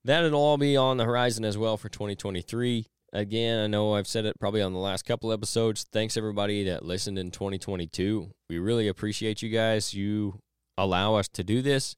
that'll 0.04 0.36
all 0.36 0.58
be 0.58 0.78
on 0.78 0.98
the 0.98 1.06
horizon 1.06 1.44
as 1.44 1.58
well 1.58 1.78
for 1.78 1.90
2023. 1.90 2.88
Again, 3.14 3.64
I 3.64 3.68
know 3.68 3.96
I've 3.96 4.08
said 4.08 4.26
it 4.26 4.40
probably 4.40 4.62
on 4.62 4.74
the 4.74 4.80
last 4.80 5.06
couple 5.06 5.32
episodes. 5.32 5.86
Thanks 5.92 6.18
everybody 6.18 6.66
that 6.66 6.86
listened 6.86 7.18
in 7.18 7.32
2022. 7.32 8.32
We 8.50 8.60
really 8.60 8.88
appreciate 8.88 9.42
you 9.42 9.50
guys. 9.50 9.94
You 9.94 10.40
allow 10.78 11.16
us 11.16 11.28
to 11.30 11.44
do 11.44 11.62
this. 11.62 11.96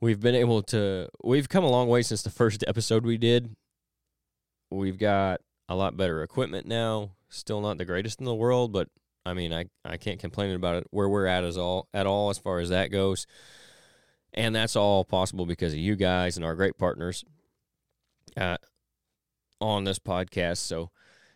We've 0.00 0.20
been 0.20 0.34
able 0.34 0.62
to, 0.64 1.08
we've 1.22 1.48
come 1.48 1.64
a 1.64 1.70
long 1.70 1.88
way 1.88 2.02
since 2.02 2.22
the 2.22 2.30
first 2.30 2.64
episode 2.66 3.04
we 3.04 3.18
did. 3.18 3.54
We've 4.70 4.98
got 4.98 5.40
a 5.68 5.76
lot 5.76 5.96
better 5.96 6.22
equipment 6.22 6.66
now. 6.66 7.12
Still 7.28 7.60
not 7.60 7.78
the 7.78 7.84
greatest 7.84 8.18
in 8.18 8.26
the 8.26 8.34
world, 8.34 8.72
but 8.72 8.88
I 9.24 9.34
mean, 9.34 9.52
I, 9.52 9.66
I 9.84 9.96
can't 9.96 10.20
complain 10.20 10.54
about 10.54 10.76
it 10.76 10.86
where 10.90 11.08
we're 11.08 11.26
at 11.26 11.44
as 11.44 11.56
all 11.56 11.88
at 11.94 12.06
all 12.06 12.30
as 12.30 12.38
far 12.38 12.58
as 12.58 12.70
that 12.70 12.90
goes. 12.90 13.26
And 14.34 14.56
that's 14.56 14.76
all 14.76 15.04
possible 15.04 15.46
because 15.46 15.72
of 15.72 15.78
you 15.78 15.94
guys 15.94 16.36
and 16.36 16.44
our 16.44 16.54
great 16.54 16.78
partners 16.78 17.24
uh, 18.36 18.56
on 19.60 19.84
this 19.84 19.98
podcast. 19.98 20.58
So 20.58 20.90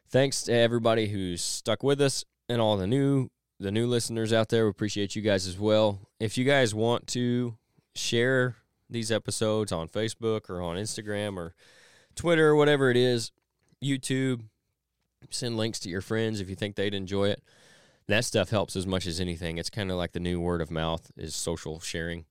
thanks 0.09 0.43
to 0.45 0.53
everybody 0.53 1.09
who's 1.09 1.43
stuck 1.43 1.83
with 1.83 2.01
us 2.01 2.25
and 2.49 2.61
all 2.61 2.77
the 2.77 2.87
new 2.87 3.31
the 3.59 3.71
new 3.71 3.87
listeners 3.87 4.33
out 4.33 4.49
there. 4.49 4.65
We 4.65 4.71
appreciate 4.71 5.17
you 5.17 5.23
guys 5.23 5.47
as 5.47 5.59
well. 5.59 6.01
If 6.21 6.37
you 6.37 6.45
guys 6.45 6.75
want 6.75 7.07
to 7.09 7.57
share 7.95 8.57
these 8.89 9.11
episodes 9.11 9.73
on 9.73 9.89
Facebook 9.89 10.49
or 10.49 10.63
on 10.63 10.77
Instagram 10.77 11.37
or 11.37 11.55
Twitter 12.15 12.49
or 12.49 12.57
whatever 12.57 12.91
it 12.91 12.97
is, 12.97 13.33
YouTube, 13.83 14.43
send 15.31 15.57
links 15.57 15.79
to 15.81 15.89
your 15.89 16.01
friends 16.01 16.41
if 16.41 16.49
you 16.49 16.57
think 16.57 16.77
they'd 16.77 16.95
enjoy 16.95 17.29
it. 17.29 17.43
That 18.09 18.25
stuff 18.25 18.51
helps 18.51 18.77
as 18.77 18.87
much 18.87 19.07
as 19.07 19.21
anything. 19.21 19.59
It's 19.59 19.71
kind 19.71 19.91
of 19.91 19.97
like 19.97 20.13
the 20.13 20.21
new 20.21 20.41
word 20.41 20.61
of 20.61 20.71
mouth 20.71 21.11
is 21.17 21.35
social 21.35 21.81
sharing. 21.81 22.25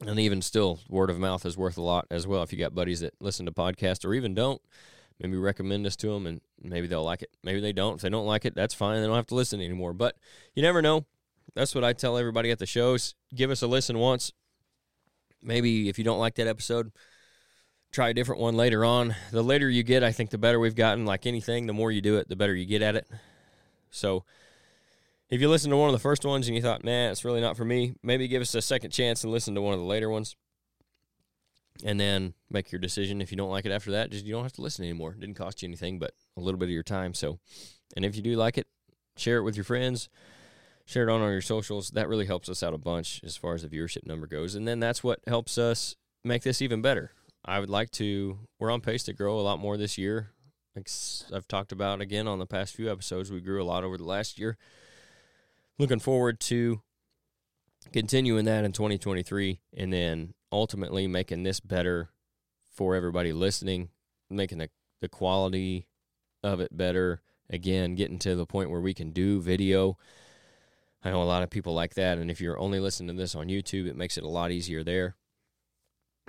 And 0.00 0.18
even 0.18 0.40
still, 0.40 0.80
word 0.88 1.10
of 1.10 1.18
mouth 1.18 1.44
is 1.44 1.58
worth 1.58 1.76
a 1.76 1.82
lot 1.82 2.06
as 2.10 2.26
well. 2.26 2.42
If 2.42 2.52
you 2.52 2.58
got 2.58 2.74
buddies 2.74 3.00
that 3.00 3.12
listen 3.20 3.44
to 3.44 3.52
podcasts 3.52 4.06
or 4.06 4.14
even 4.14 4.34
don't, 4.34 4.62
maybe 5.20 5.36
recommend 5.36 5.86
us 5.86 5.96
to 5.96 6.08
them 6.08 6.26
and 6.26 6.40
maybe 6.60 6.86
they'll 6.86 7.04
like 7.04 7.22
it. 7.22 7.30
Maybe 7.44 7.60
they 7.60 7.72
don't. 7.72 7.96
If 7.96 8.00
they 8.00 8.08
don't 8.08 8.26
like 8.26 8.44
it, 8.44 8.54
that's 8.54 8.74
fine. 8.74 9.00
They 9.00 9.06
don't 9.06 9.16
have 9.16 9.26
to 9.26 9.34
listen 9.34 9.60
anymore. 9.60 9.92
But 9.92 10.16
you 10.54 10.62
never 10.62 10.80
know. 10.82 11.04
That's 11.54 11.74
what 11.74 11.84
I 11.84 11.92
tell 11.92 12.16
everybody 12.16 12.50
at 12.50 12.58
the 12.58 12.66
shows. 12.66 13.14
Give 13.34 13.50
us 13.50 13.62
a 13.62 13.66
listen 13.66 13.98
once. 13.98 14.32
Maybe 15.42 15.88
if 15.88 15.98
you 15.98 16.04
don't 16.04 16.18
like 16.18 16.36
that 16.36 16.46
episode, 16.46 16.92
try 17.92 18.10
a 18.10 18.14
different 18.14 18.40
one 18.40 18.56
later 18.56 18.84
on. 18.84 19.14
The 19.30 19.42
later 19.42 19.68
you 19.68 19.82
get, 19.82 20.02
I 20.02 20.12
think 20.12 20.30
the 20.30 20.38
better 20.38 20.60
we've 20.60 20.74
gotten. 20.74 21.04
Like 21.04 21.26
anything, 21.26 21.66
the 21.66 21.72
more 21.72 21.90
you 21.90 22.00
do 22.00 22.16
it, 22.16 22.28
the 22.28 22.36
better 22.36 22.54
you 22.54 22.66
get 22.66 22.82
at 22.82 22.96
it. 22.96 23.06
So 23.90 24.24
if 25.28 25.40
you 25.40 25.48
listen 25.48 25.70
to 25.70 25.76
one 25.76 25.88
of 25.88 25.92
the 25.92 25.98
first 25.98 26.24
ones 26.24 26.46
and 26.46 26.56
you 26.56 26.62
thought, 26.62 26.84
man, 26.84 27.10
it's 27.10 27.24
really 27.24 27.40
not 27.40 27.56
for 27.56 27.64
me, 27.64 27.94
maybe 28.02 28.28
give 28.28 28.42
us 28.42 28.54
a 28.54 28.62
second 28.62 28.90
chance 28.90 29.24
and 29.24 29.32
listen 29.32 29.54
to 29.54 29.62
one 29.62 29.74
of 29.74 29.80
the 29.80 29.86
later 29.86 30.08
ones 30.08 30.36
and 31.84 31.98
then 31.98 32.34
make 32.50 32.72
your 32.72 32.78
decision. 32.78 33.20
If 33.20 33.30
you 33.30 33.36
don't 33.36 33.50
like 33.50 33.66
it 33.66 33.72
after 33.72 33.90
that, 33.92 34.10
just 34.10 34.24
you 34.24 34.32
don't 34.32 34.42
have 34.42 34.52
to 34.54 34.62
listen 34.62 34.84
anymore. 34.84 35.12
It 35.12 35.20
didn't 35.20 35.36
cost 35.36 35.62
you 35.62 35.68
anything 35.68 35.98
but 35.98 36.12
a 36.36 36.40
little 36.40 36.58
bit 36.58 36.66
of 36.66 36.72
your 36.72 36.82
time. 36.82 37.14
So, 37.14 37.38
and 37.96 38.04
if 38.04 38.16
you 38.16 38.22
do 38.22 38.36
like 38.36 38.58
it, 38.58 38.66
share 39.16 39.38
it 39.38 39.42
with 39.42 39.56
your 39.56 39.64
friends, 39.64 40.08
share 40.84 41.08
it 41.08 41.12
on 41.12 41.20
all 41.20 41.30
your 41.30 41.40
socials. 41.40 41.90
That 41.90 42.08
really 42.08 42.26
helps 42.26 42.48
us 42.48 42.62
out 42.62 42.74
a 42.74 42.78
bunch 42.78 43.20
as 43.24 43.36
far 43.36 43.54
as 43.54 43.62
the 43.62 43.68
viewership 43.68 44.06
number 44.06 44.26
goes. 44.26 44.54
And 44.54 44.66
then 44.66 44.80
that's 44.80 45.04
what 45.04 45.20
helps 45.26 45.58
us 45.58 45.96
make 46.24 46.42
this 46.42 46.62
even 46.62 46.82
better. 46.82 47.12
I 47.44 47.60
would 47.60 47.70
like 47.70 47.90
to, 47.92 48.38
we're 48.58 48.70
on 48.70 48.80
pace 48.80 49.02
to 49.04 49.12
grow 49.12 49.38
a 49.38 49.42
lot 49.42 49.58
more 49.58 49.76
this 49.76 49.96
year. 49.96 50.32
I've 50.76 51.48
talked 51.48 51.72
about 51.72 52.00
again 52.00 52.28
on 52.28 52.38
the 52.38 52.46
past 52.46 52.74
few 52.74 52.90
episodes, 52.90 53.30
we 53.30 53.40
grew 53.40 53.62
a 53.62 53.64
lot 53.64 53.84
over 53.84 53.98
the 53.98 54.04
last 54.04 54.38
year. 54.38 54.56
Looking 55.78 55.98
forward 55.98 56.40
to 56.40 56.82
continuing 57.92 58.44
that 58.44 58.64
in 58.64 58.72
2023 58.72 59.60
and 59.76 59.92
then 59.92 60.34
ultimately 60.52 61.06
making 61.06 61.42
this 61.42 61.60
better 61.60 62.10
for 62.70 62.94
everybody 62.94 63.32
listening, 63.32 63.90
making 64.28 64.58
the, 64.58 64.70
the 65.00 65.08
quality 65.08 65.86
of 66.42 66.60
it 66.60 66.76
better. 66.76 67.20
Again, 67.48 67.96
getting 67.96 68.18
to 68.20 68.36
the 68.36 68.46
point 68.46 68.70
where 68.70 68.80
we 68.80 68.94
can 68.94 69.10
do 69.10 69.40
video. 69.40 69.98
I 71.02 71.10
know 71.10 71.22
a 71.22 71.24
lot 71.24 71.42
of 71.42 71.50
people 71.50 71.74
like 71.74 71.94
that. 71.94 72.18
And 72.18 72.30
if 72.30 72.40
you're 72.40 72.58
only 72.58 72.78
listening 72.78 73.16
to 73.16 73.20
this 73.20 73.34
on 73.34 73.48
YouTube, 73.48 73.88
it 73.88 73.96
makes 73.96 74.16
it 74.16 74.24
a 74.24 74.28
lot 74.28 74.52
easier 74.52 74.84
there 74.84 75.16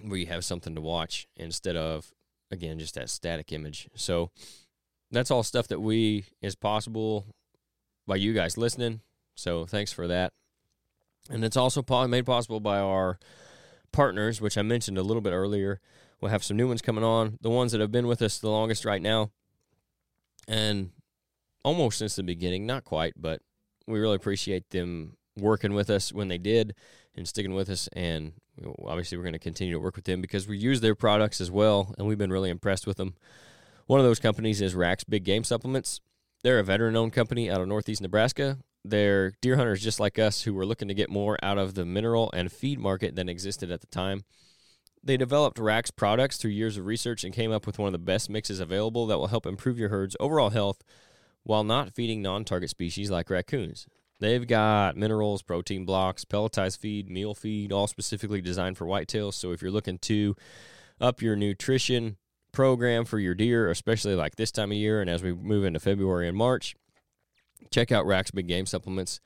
where 0.01 0.17
you 0.17 0.25
have 0.27 0.43
something 0.43 0.73
to 0.73 0.81
watch 0.81 1.27
instead 1.35 1.75
of, 1.75 2.13
again, 2.49 2.79
just 2.79 2.95
that 2.95 3.09
static 3.09 3.51
image. 3.51 3.87
So 3.93 4.31
that's 5.11 5.29
all 5.29 5.43
stuff 5.43 5.67
that 5.67 5.81
we 5.81 6.25
is 6.41 6.55
possible 6.55 7.25
by 8.07 8.15
you 8.15 8.33
guys 8.33 8.57
listening. 8.57 9.01
So 9.35 9.65
thanks 9.65 9.93
for 9.93 10.07
that. 10.07 10.33
And 11.29 11.45
it's 11.45 11.57
also 11.57 11.83
made 12.07 12.25
possible 12.25 12.59
by 12.59 12.79
our 12.79 13.19
partners, 13.91 14.41
which 14.41 14.57
I 14.57 14.61
mentioned 14.61 14.97
a 14.97 15.03
little 15.03 15.21
bit 15.21 15.33
earlier. 15.33 15.79
We'll 16.19 16.31
have 16.31 16.43
some 16.43 16.57
new 16.57 16.67
ones 16.67 16.81
coming 16.81 17.03
on. 17.03 17.37
The 17.41 17.49
ones 17.49 17.71
that 17.71 17.81
have 17.81 17.91
been 17.91 18.07
with 18.07 18.21
us 18.21 18.37
the 18.37 18.49
longest 18.49 18.85
right 18.85 19.01
now, 19.01 19.31
and 20.47 20.91
almost 21.63 21.97
since 21.97 22.15
the 22.15 22.23
beginning, 22.23 22.65
not 22.65 22.83
quite, 22.83 23.13
but 23.17 23.41
we 23.87 23.99
really 23.99 24.15
appreciate 24.15 24.69
them 24.69 25.17
working 25.37 25.73
with 25.73 25.89
us 25.89 26.13
when 26.13 26.27
they 26.27 26.37
did 26.37 26.75
and 27.15 27.27
sticking 27.27 27.53
with 27.53 27.69
us. 27.69 27.89
And 27.93 28.33
obviously, 28.85 29.17
we're 29.17 29.23
going 29.23 29.33
to 29.33 29.39
continue 29.39 29.73
to 29.73 29.79
work 29.79 29.95
with 29.95 30.05
them 30.05 30.21
because 30.21 30.47
we 30.47 30.57
use 30.57 30.81
their 30.81 30.95
products 30.95 31.41
as 31.41 31.49
well, 31.49 31.95
and 31.97 32.07
we've 32.07 32.17
been 32.17 32.31
really 32.31 32.49
impressed 32.49 32.85
with 32.85 32.97
them. 32.97 33.15
One 33.87 33.99
of 33.99 34.05
those 34.05 34.19
companies 34.19 34.61
is 34.61 34.75
Rack's 34.75 35.03
Big 35.03 35.23
Game 35.23 35.43
Supplements. 35.43 35.99
They're 36.43 36.59
a 36.59 36.63
veteran 36.63 36.95
owned 36.95 37.13
company 37.13 37.49
out 37.49 37.61
of 37.61 37.67
Northeast 37.67 38.01
Nebraska. 38.01 38.59
They're 38.83 39.33
deer 39.41 39.57
hunters 39.57 39.81
just 39.81 39.99
like 39.99 40.17
us 40.17 40.41
who 40.41 40.53
were 40.53 40.65
looking 40.65 40.87
to 40.87 40.93
get 40.93 41.09
more 41.09 41.37
out 41.43 41.57
of 41.57 41.75
the 41.75 41.85
mineral 41.85 42.31
and 42.33 42.51
feed 42.51 42.79
market 42.79 43.15
than 43.15 43.29
existed 43.29 43.71
at 43.71 43.81
the 43.81 43.87
time. 43.87 44.23
They 45.03 45.17
developed 45.17 45.59
Rack's 45.59 45.91
products 45.91 46.37
through 46.37 46.51
years 46.51 46.77
of 46.77 46.85
research 46.85 47.23
and 47.23 47.33
came 47.33 47.51
up 47.51 47.65
with 47.65 47.79
one 47.79 47.87
of 47.87 47.93
the 47.93 47.97
best 47.97 48.29
mixes 48.29 48.59
available 48.59 49.07
that 49.07 49.17
will 49.17 49.27
help 49.27 49.45
improve 49.45 49.79
your 49.79 49.89
herd's 49.89 50.15
overall 50.19 50.51
health 50.51 50.83
while 51.43 51.63
not 51.63 51.93
feeding 51.93 52.21
non 52.21 52.45
target 52.45 52.69
species 52.69 53.09
like 53.09 53.29
raccoons. 53.29 53.87
They've 54.19 54.45
got 54.45 54.95
minerals, 54.95 55.41
protein 55.41 55.83
blocks, 55.83 56.25
pelletized 56.25 56.77
feed, 56.77 57.09
meal 57.09 57.33
feed, 57.33 57.71
all 57.71 57.87
specifically 57.87 58.41
designed 58.41 58.77
for 58.77 58.85
whitetails. 58.85 59.33
So 59.33 59.51
if 59.51 59.63
you're 59.63 59.71
looking 59.71 59.97
to 59.99 60.35
up 60.99 61.23
your 61.23 61.35
nutrition 61.35 62.17
program 62.51 63.05
for 63.05 63.17
your 63.17 63.33
deer, 63.33 63.69
especially 63.71 64.13
like 64.13 64.35
this 64.35 64.51
time 64.51 64.71
of 64.71 64.77
year 64.77 65.01
and 65.01 65.09
as 65.09 65.23
we 65.23 65.33
move 65.33 65.65
into 65.65 65.79
February 65.79 66.27
and 66.27 66.37
March, 66.37 66.75
check 67.69 67.91
out 67.91 68.05
Rack's 68.05 68.31
Big 68.31 68.47
Game 68.47 68.65
Supplements. 68.65 69.19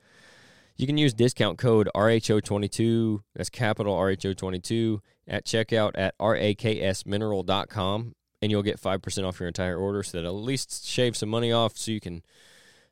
You 0.76 0.86
can 0.86 0.98
use 0.98 1.14
discount 1.14 1.56
code 1.58 1.88
RHO22, 1.94 3.20
that's 3.34 3.48
capital 3.48 3.96
RHO22, 3.96 5.00
at 5.26 5.46
checkout 5.46 5.92
at 5.94 6.16
raksmineral.com, 6.18 8.14
and 8.42 8.50
you'll 8.50 8.62
get 8.62 8.80
5% 8.80 9.26
off 9.26 9.40
your 9.40 9.48
entire 9.48 9.78
order. 9.78 10.02
So 10.02 10.18
that 10.18 10.26
at 10.26 10.34
least 10.34 10.86
shave 10.86 11.16
some 11.16 11.30
money 11.30 11.50
off 11.50 11.78
so 11.78 11.90
you 11.90 12.00
can 12.00 12.22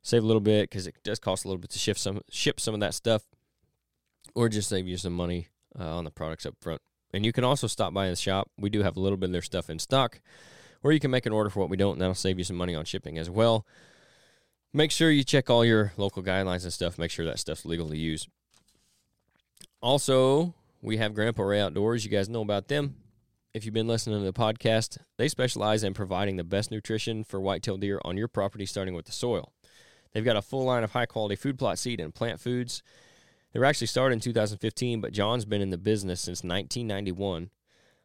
save 0.03 0.23
a 0.23 0.27
little 0.27 0.41
bit 0.41 0.71
because 0.71 0.87
it 0.87 0.95
does 1.05 1.19
cost 1.19 1.45
a 1.45 1.49
little 1.49 1.61
bit 1.61 1.71
to 1.71 1.79
ship 1.79 1.99
some, 1.99 2.23
ship 2.31 2.59
some 2.59 2.73
of 2.73 2.81
that 2.81 2.95
stuff, 2.95 3.25
or 4.35 4.49
just 4.49 4.71
save 4.71 4.89
you 4.89 4.97
some 4.97 5.13
money 5.13 5.49
uh, 5.79 5.97
on 5.97 6.05
the 6.05 6.11
products 6.11 6.47
up 6.47 6.55
front. 6.61 6.81
And 7.13 7.27
you 7.27 7.33
can 7.33 7.45
also 7.45 7.67
stop 7.67 7.93
by 7.93 8.09
the 8.09 8.17
shop. 8.17 8.51
We 8.59 8.71
do 8.71 8.83
have 8.83 8.97
a 8.97 9.01
little 9.01 9.19
bit 9.19 9.27
of 9.27 9.33
their 9.33 9.43
stuff 9.43 9.69
in 9.69 9.79
stock, 9.79 10.21
or 10.83 10.93
you 10.93 11.01
can 11.01 11.11
make 11.11 11.27
an 11.27 11.33
order 11.33 11.51
for 11.51 11.61
what 11.61 11.71
we 11.71 11.77
don't, 11.77 11.93
and 11.93 12.01
that'll 12.01 12.15
save 12.15 12.39
you 12.39 12.45
some 12.45 12.57
money 12.57 12.75
on 12.75 12.87
shipping 12.87 13.19
as 13.19 13.29
well. 13.29 13.67
Make 14.75 14.91
sure 14.91 15.11
you 15.11 15.25
check 15.25 15.49
all 15.49 15.65
your 15.65 15.93
local 15.97 16.23
guidelines 16.23 16.65
and 16.65 16.73
stuff. 16.73 16.99
Make 16.99 17.11
sure 17.11 17.25
that 17.25 17.39
stuff's 17.39 17.65
legal 17.65 17.89
to 17.89 17.97
use. 17.97 18.29
Also, 19.81 20.55
we 20.83 20.99
have 20.99 21.15
Grandpa 21.15 21.45
Ray 21.45 21.61
Outdoors. 21.61 22.05
You 22.05 22.11
guys 22.11 22.29
know 22.29 22.43
about 22.43 22.69
them. 22.69 22.97
If 23.55 23.65
you've 23.65 23.73
been 23.73 23.89
listening 23.89 24.19
to 24.19 24.25
the 24.25 24.33
podcast, 24.33 24.99
they 25.17 25.29
specialize 25.29 25.85
in 25.85 25.95
providing 25.95 26.37
the 26.37 26.45
best 26.45 26.71
nutrition 26.71 27.25
for 27.25 27.41
whitetail 27.41 27.79
deer 27.79 28.01
on 28.05 28.19
your 28.19 28.29
property, 28.29 28.67
starting 28.67 28.95
with 28.95 29.07
the 29.07 29.13
soil. 29.13 29.53
They've 30.13 30.25
got 30.25 30.37
a 30.37 30.43
full 30.43 30.65
line 30.65 30.83
of 30.83 30.91
high 30.91 31.07
quality 31.07 31.37
food 31.37 31.59
plot 31.59 31.79
seed 31.79 32.01
and 32.01 32.15
plant 32.15 32.41
foods 32.41 32.83
they 33.55 33.61
were 33.61 33.67
actually 33.67 33.87
started 33.87 34.15
in 34.15 34.21
2015, 34.21 35.01
but 35.01 35.13
John's 35.13 35.45
been 35.45 35.63
in 35.63 35.71
the 35.71 35.79
business 35.79 36.21
since 36.21 36.43
1991. 36.43 37.51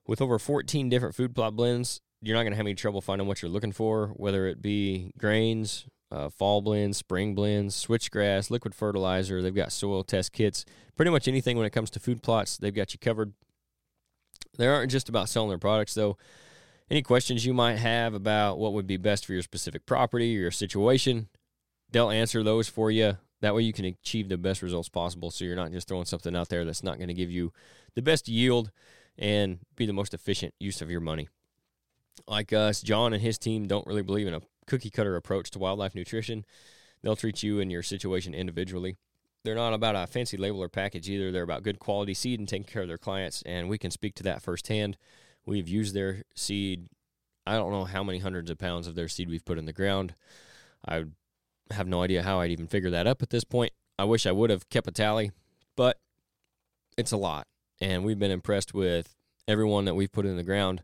With 0.05 0.21
over 0.21 0.37
14 0.37 0.89
different 0.89 1.15
food 1.15 1.33
plot 1.33 1.55
blends, 1.55 2.01
you're 2.21 2.37
not 2.37 2.43
going 2.43 2.51
to 2.51 2.57
have 2.57 2.67
any 2.67 2.75
trouble 2.75 3.01
finding 3.01 3.27
what 3.27 3.41
you're 3.41 3.49
looking 3.49 3.71
for, 3.71 4.09
whether 4.09 4.45
it 4.45 4.61
be 4.61 5.11
grains, 5.17 5.87
uh, 6.11 6.29
fall 6.29 6.61
blends, 6.61 6.97
spring 6.97 7.35
blends, 7.35 7.75
switchgrass, 7.75 8.49
liquid 8.49 8.73
fertilizer. 8.73 9.41
They've 9.41 9.53
got 9.53 9.71
soil 9.71 10.03
test 10.03 10.33
kits. 10.33 10.65
Pretty 10.95 11.11
much 11.11 11.27
anything 11.27 11.57
when 11.57 11.65
it 11.65 11.71
comes 11.71 11.89
to 11.91 11.99
food 11.99 12.23
plots, 12.23 12.57
they've 12.57 12.73
got 12.73 12.93
you 12.93 12.99
covered. 12.99 13.33
They 14.57 14.67
aren't 14.67 14.91
just 14.91 15.09
about 15.09 15.29
selling 15.29 15.49
their 15.49 15.57
products, 15.57 15.93
though. 15.93 16.17
Any 16.89 17.01
questions 17.03 17.45
you 17.45 17.53
might 17.53 17.75
have 17.75 18.13
about 18.13 18.57
what 18.57 18.73
would 18.73 18.87
be 18.87 18.97
best 18.97 19.25
for 19.25 19.33
your 19.33 19.43
specific 19.43 19.85
property 19.85 20.35
or 20.35 20.41
your 20.41 20.51
situation, 20.51 21.29
they'll 21.91 22.09
answer 22.09 22.43
those 22.43 22.67
for 22.67 22.89
you. 22.89 23.17
That 23.41 23.55
way 23.55 23.61
you 23.61 23.73
can 23.73 23.85
achieve 23.85 24.27
the 24.27 24.37
best 24.37 24.61
results 24.61 24.89
possible. 24.89 25.31
So 25.31 25.45
you're 25.45 25.55
not 25.55 25.71
just 25.71 25.87
throwing 25.87 26.05
something 26.05 26.35
out 26.35 26.49
there 26.49 26.65
that's 26.65 26.83
not 26.83 26.97
going 26.97 27.07
to 27.07 27.13
give 27.13 27.29
you 27.29 27.53
the 27.95 28.01
best 28.01 28.27
yield 28.27 28.71
and 29.17 29.59
be 29.75 29.85
the 29.85 29.93
most 29.93 30.13
efficient 30.13 30.53
use 30.59 30.81
of 30.81 30.89
your 30.89 30.99
money. 30.99 31.29
Like 32.27 32.51
us, 32.51 32.81
John 32.81 33.13
and 33.13 33.21
his 33.21 33.37
team 33.37 33.67
don't 33.67 33.87
really 33.87 34.01
believe 34.01 34.27
in 34.27 34.33
a 34.33 34.41
cookie 34.69 34.89
cutter 34.89 35.15
approach 35.15 35.49
to 35.51 35.59
wildlife 35.59 35.95
nutrition. 35.95 36.45
They'll 37.01 37.15
treat 37.15 37.43
you 37.43 37.59
and 37.59 37.71
your 37.71 37.83
situation 37.83 38.33
individually. 38.33 38.97
They're 39.43 39.55
not 39.55 39.73
about 39.73 39.95
a 39.95 40.05
fancy 40.05 40.37
label 40.37 40.61
or 40.61 40.69
package 40.69 41.09
either. 41.09 41.31
They're 41.31 41.43
about 41.43 41.63
good 41.63 41.79
quality 41.79 42.13
seed 42.13 42.39
and 42.39 42.47
taking 42.47 42.65
care 42.65 42.81
of 42.81 42.87
their 42.87 42.97
clients. 42.97 43.41
And 43.45 43.69
we 43.69 43.77
can 43.77 43.91
speak 43.91 44.15
to 44.15 44.23
that 44.23 44.41
firsthand. 44.41 44.97
We've 45.45 45.67
used 45.67 45.93
their 45.93 46.23
seed. 46.35 46.87
I 47.47 47.55
don't 47.55 47.71
know 47.71 47.85
how 47.85 48.03
many 48.03 48.19
hundreds 48.19 48.51
of 48.51 48.57
pounds 48.57 48.85
of 48.85 48.95
their 48.95 49.07
seed 49.07 49.29
we've 49.29 49.45
put 49.45 49.57
in 49.57 49.65
the 49.65 49.73
ground. 49.73 50.13
I 50.87 51.05
have 51.71 51.87
no 51.87 52.03
idea 52.03 52.23
how 52.23 52.41
I'd 52.41 52.51
even 52.51 52.67
figure 52.67 52.89
that 52.91 53.07
up 53.07 53.23
at 53.23 53.29
this 53.29 53.43
point. 53.43 53.71
I 53.97 54.03
wish 54.03 54.25
I 54.25 54.31
would 54.31 54.49
have 54.49 54.69
kept 54.69 54.87
a 54.87 54.91
tally, 54.91 55.31
but 55.75 55.99
it's 56.97 57.11
a 57.11 57.17
lot. 57.17 57.47
And 57.81 58.03
we've 58.03 58.19
been 58.19 58.31
impressed 58.31 58.73
with 58.73 59.15
everyone 59.47 59.85
that 59.85 59.95
we've 59.95 60.11
put 60.11 60.25
in 60.25 60.37
the 60.37 60.43
ground 60.43 60.83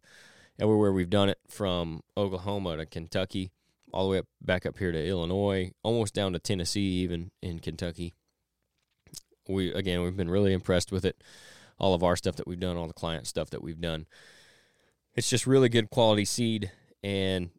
everywhere 0.59 0.91
we've 0.91 1.09
done 1.09 1.29
it 1.29 1.39
from 1.47 2.01
Oklahoma 2.15 2.77
to 2.77 2.85
Kentucky, 2.85 3.51
all 3.95 4.03
the 4.03 4.11
way 4.11 4.17
up 4.19 4.27
back 4.41 4.65
up 4.65 4.77
here 4.77 4.91
to 4.91 5.07
Illinois, 5.07 5.71
almost 5.81 6.13
down 6.13 6.33
to 6.33 6.39
Tennessee, 6.39 7.01
even 7.01 7.31
in 7.41 7.59
Kentucky. 7.59 8.13
We 9.47 9.73
again, 9.73 10.03
we've 10.03 10.17
been 10.17 10.29
really 10.29 10.53
impressed 10.53 10.91
with 10.91 11.05
it. 11.05 11.23
All 11.79 11.93
of 11.93 12.03
our 12.03 12.15
stuff 12.15 12.35
that 12.35 12.47
we've 12.47 12.59
done, 12.59 12.77
all 12.77 12.87
the 12.87 12.93
client 12.93 13.25
stuff 13.25 13.49
that 13.51 13.63
we've 13.63 13.79
done. 13.79 14.05
It's 15.15 15.29
just 15.29 15.47
really 15.47 15.69
good 15.69 15.89
quality 15.89 16.25
seed, 16.25 16.71
and 17.03 17.51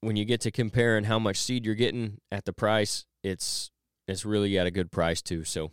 when 0.00 0.16
you 0.16 0.26
get 0.26 0.42
to 0.42 0.50
comparing 0.50 1.04
how 1.04 1.18
much 1.18 1.38
seed 1.38 1.64
you're 1.64 1.74
getting 1.74 2.20
at 2.30 2.44
the 2.44 2.52
price, 2.52 3.06
it's 3.22 3.70
it's 4.06 4.26
really 4.26 4.58
at 4.58 4.66
a 4.66 4.70
good 4.70 4.92
price 4.92 5.22
too. 5.22 5.42
So, 5.44 5.70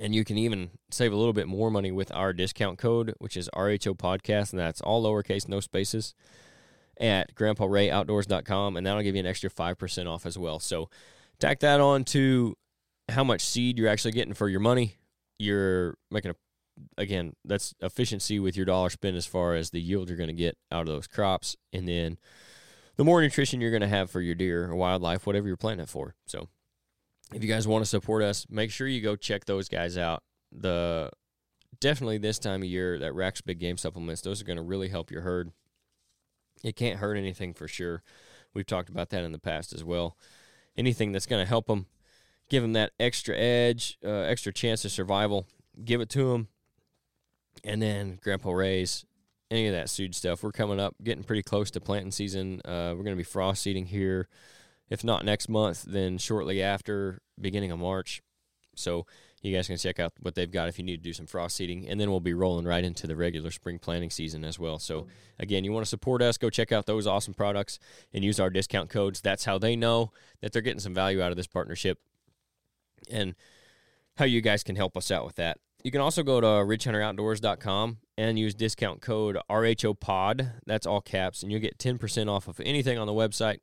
and 0.00 0.12
you 0.12 0.24
can 0.24 0.38
even 0.38 0.70
save 0.90 1.12
a 1.12 1.16
little 1.16 1.32
bit 1.32 1.46
more 1.46 1.70
money 1.70 1.92
with 1.92 2.12
our 2.12 2.32
discount 2.32 2.78
code, 2.78 3.14
which 3.18 3.36
is 3.36 3.48
RHO 3.54 3.96
Podcast, 3.96 4.50
and 4.50 4.58
that's 4.58 4.80
all 4.80 5.04
lowercase, 5.04 5.48
no 5.48 5.60
spaces, 5.60 6.14
at 7.02 7.34
GrandpaRayOutdoors.com, 7.34 8.76
and 8.76 8.86
that'll 8.86 9.02
give 9.02 9.16
you 9.16 9.20
an 9.20 9.26
extra 9.26 9.50
five 9.50 9.76
percent 9.76 10.08
off 10.08 10.24
as 10.24 10.38
well. 10.38 10.58
So, 10.58 10.88
tack 11.38 11.60
that 11.60 11.80
on 11.80 12.04
to 12.04 12.56
how 13.10 13.24
much 13.24 13.42
seed 13.42 13.76
you're 13.76 13.88
actually 13.88 14.12
getting 14.12 14.32
for 14.32 14.48
your 14.48 14.60
money. 14.60 14.94
You're 15.38 15.96
making 16.10 16.30
a 16.30 16.34
again, 16.96 17.34
that's 17.44 17.74
efficiency 17.80 18.38
with 18.38 18.56
your 18.56 18.64
dollar 18.64 18.88
spent 18.88 19.16
as 19.16 19.26
far 19.26 19.54
as 19.54 19.70
the 19.70 19.80
yield 19.80 20.08
you're 20.08 20.16
going 20.16 20.28
to 20.28 20.32
get 20.32 20.56
out 20.70 20.82
of 20.82 20.94
those 20.94 21.06
crops, 21.06 21.56
and 21.72 21.86
then 21.86 22.16
the 22.96 23.04
more 23.04 23.20
nutrition 23.20 23.60
you're 23.60 23.70
going 23.70 23.82
to 23.82 23.88
have 23.88 24.10
for 24.10 24.20
your 24.20 24.34
deer 24.34 24.70
or 24.70 24.76
wildlife, 24.76 25.26
whatever 25.26 25.46
you're 25.48 25.56
planting 25.56 25.84
it 25.84 25.88
for. 25.88 26.14
So, 26.26 26.48
if 27.34 27.42
you 27.42 27.48
guys 27.48 27.66
want 27.66 27.82
to 27.84 27.88
support 27.88 28.22
us, 28.22 28.46
make 28.48 28.70
sure 28.70 28.86
you 28.86 29.00
go 29.00 29.16
check 29.16 29.44
those 29.44 29.68
guys 29.68 29.98
out. 29.98 30.22
The 30.52 31.10
definitely 31.80 32.18
this 32.18 32.38
time 32.38 32.62
of 32.62 32.68
year 32.68 32.98
that 32.98 33.14
Rack's 33.14 33.40
Big 33.40 33.58
Game 33.58 33.76
supplements, 33.76 34.22
those 34.22 34.40
are 34.40 34.44
going 34.44 34.58
to 34.58 34.62
really 34.62 34.88
help 34.88 35.10
your 35.10 35.22
herd. 35.22 35.50
It 36.62 36.76
can't 36.76 36.98
hurt 36.98 37.16
anything 37.16 37.54
for 37.54 37.68
sure. 37.68 38.02
We've 38.54 38.66
talked 38.66 38.88
about 38.88 39.10
that 39.10 39.24
in 39.24 39.32
the 39.32 39.38
past 39.38 39.72
as 39.72 39.82
well. 39.82 40.16
Anything 40.76 41.12
that's 41.12 41.26
going 41.26 41.42
to 41.42 41.48
help 41.48 41.66
them, 41.66 41.86
give 42.48 42.62
them 42.62 42.74
that 42.74 42.92
extra 43.00 43.36
edge, 43.36 43.98
uh, 44.04 44.08
extra 44.08 44.52
chance 44.52 44.84
of 44.84 44.92
survival, 44.92 45.46
give 45.84 46.00
it 46.00 46.08
to 46.10 46.32
them. 46.32 46.48
And 47.64 47.82
then 47.82 48.18
Grandpa 48.22 48.52
Ray's 48.52 49.04
any 49.50 49.66
of 49.66 49.74
that 49.74 49.90
seed 49.90 50.14
stuff. 50.14 50.42
We're 50.42 50.52
coming 50.52 50.80
up, 50.80 50.96
getting 51.02 51.24
pretty 51.24 51.42
close 51.42 51.70
to 51.72 51.80
planting 51.80 52.10
season. 52.10 52.62
Uh, 52.64 52.94
we're 52.96 53.04
going 53.04 53.10
to 53.10 53.16
be 53.16 53.22
frost 53.22 53.62
seeding 53.62 53.86
here, 53.86 54.28
if 54.88 55.04
not 55.04 55.24
next 55.24 55.48
month, 55.48 55.84
then 55.86 56.16
shortly 56.16 56.62
after, 56.62 57.20
beginning 57.38 57.70
of 57.70 57.78
March. 57.78 58.22
So 58.74 59.06
you 59.42 59.54
guys 59.54 59.66
can 59.66 59.76
check 59.76 59.98
out 59.98 60.12
what 60.20 60.34
they've 60.34 60.50
got 60.50 60.68
if 60.68 60.78
you 60.78 60.84
need 60.84 60.96
to 60.98 61.02
do 61.02 61.12
some 61.12 61.26
frost 61.26 61.56
seeding, 61.56 61.88
and 61.88 62.00
then 62.00 62.10
we'll 62.10 62.20
be 62.20 62.32
rolling 62.32 62.64
right 62.64 62.84
into 62.84 63.06
the 63.06 63.16
regular 63.16 63.50
spring 63.50 63.78
planting 63.78 64.10
season 64.10 64.44
as 64.44 64.58
well. 64.58 64.78
So 64.78 65.08
again, 65.38 65.64
you 65.64 65.72
want 65.72 65.84
to 65.84 65.90
support 65.90 66.22
us, 66.22 66.38
go 66.38 66.48
check 66.48 66.72
out 66.72 66.86
those 66.86 67.06
awesome 67.06 67.34
products 67.34 67.78
and 68.12 68.24
use 68.24 68.38
our 68.38 68.50
discount 68.50 68.88
codes. 68.88 69.20
That's 69.20 69.44
how 69.44 69.58
they 69.58 69.74
know 69.74 70.12
that 70.40 70.52
they're 70.52 70.62
getting 70.62 70.80
some 70.80 70.94
value 70.94 71.20
out 71.20 71.32
of 71.32 71.36
this 71.36 71.48
partnership, 71.48 71.98
and 73.10 73.34
how 74.16 74.24
you 74.24 74.40
guys 74.40 74.62
can 74.62 74.76
help 74.76 74.96
us 74.96 75.10
out 75.10 75.24
with 75.24 75.36
that. 75.36 75.58
You 75.82 75.90
can 75.90 76.00
also 76.00 76.22
go 76.22 76.40
to 76.40 76.46
ridgehunteroutdoors.com 76.46 77.98
and 78.16 78.38
use 78.38 78.54
discount 78.54 79.00
code 79.00 79.36
RHOPOD. 79.50 80.52
That's 80.64 80.86
all 80.86 81.00
caps, 81.00 81.42
and 81.42 81.50
you'll 81.50 81.60
get 81.60 81.78
10% 81.78 82.28
off 82.28 82.46
of 82.46 82.60
anything 82.60 82.98
on 82.98 83.08
the 83.08 83.12
website. 83.12 83.58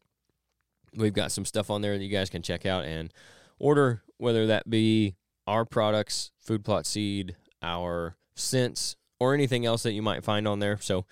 We've 0.94 1.14
got 1.14 1.32
some 1.32 1.46
stuff 1.46 1.70
on 1.70 1.82
there 1.82 1.98
that 1.98 2.04
you 2.04 2.10
guys 2.10 2.30
can 2.30 2.42
check 2.42 2.66
out 2.66 2.84
and 2.84 3.14
order, 3.60 4.02
whether 4.18 4.48
that 4.48 4.70
be 4.70 5.16
our 5.50 5.66
products, 5.66 6.30
food 6.40 6.64
plot 6.64 6.86
seed, 6.86 7.36
our 7.64 8.16
scents, 8.36 8.96
or 9.20 9.34
anything 9.34 9.66
else 9.66 9.82
that 9.82 9.94
you 9.94 10.02
might 10.04 10.24
find 10.24 10.48
on 10.48 10.60
there. 10.60 10.78
So 10.80 11.06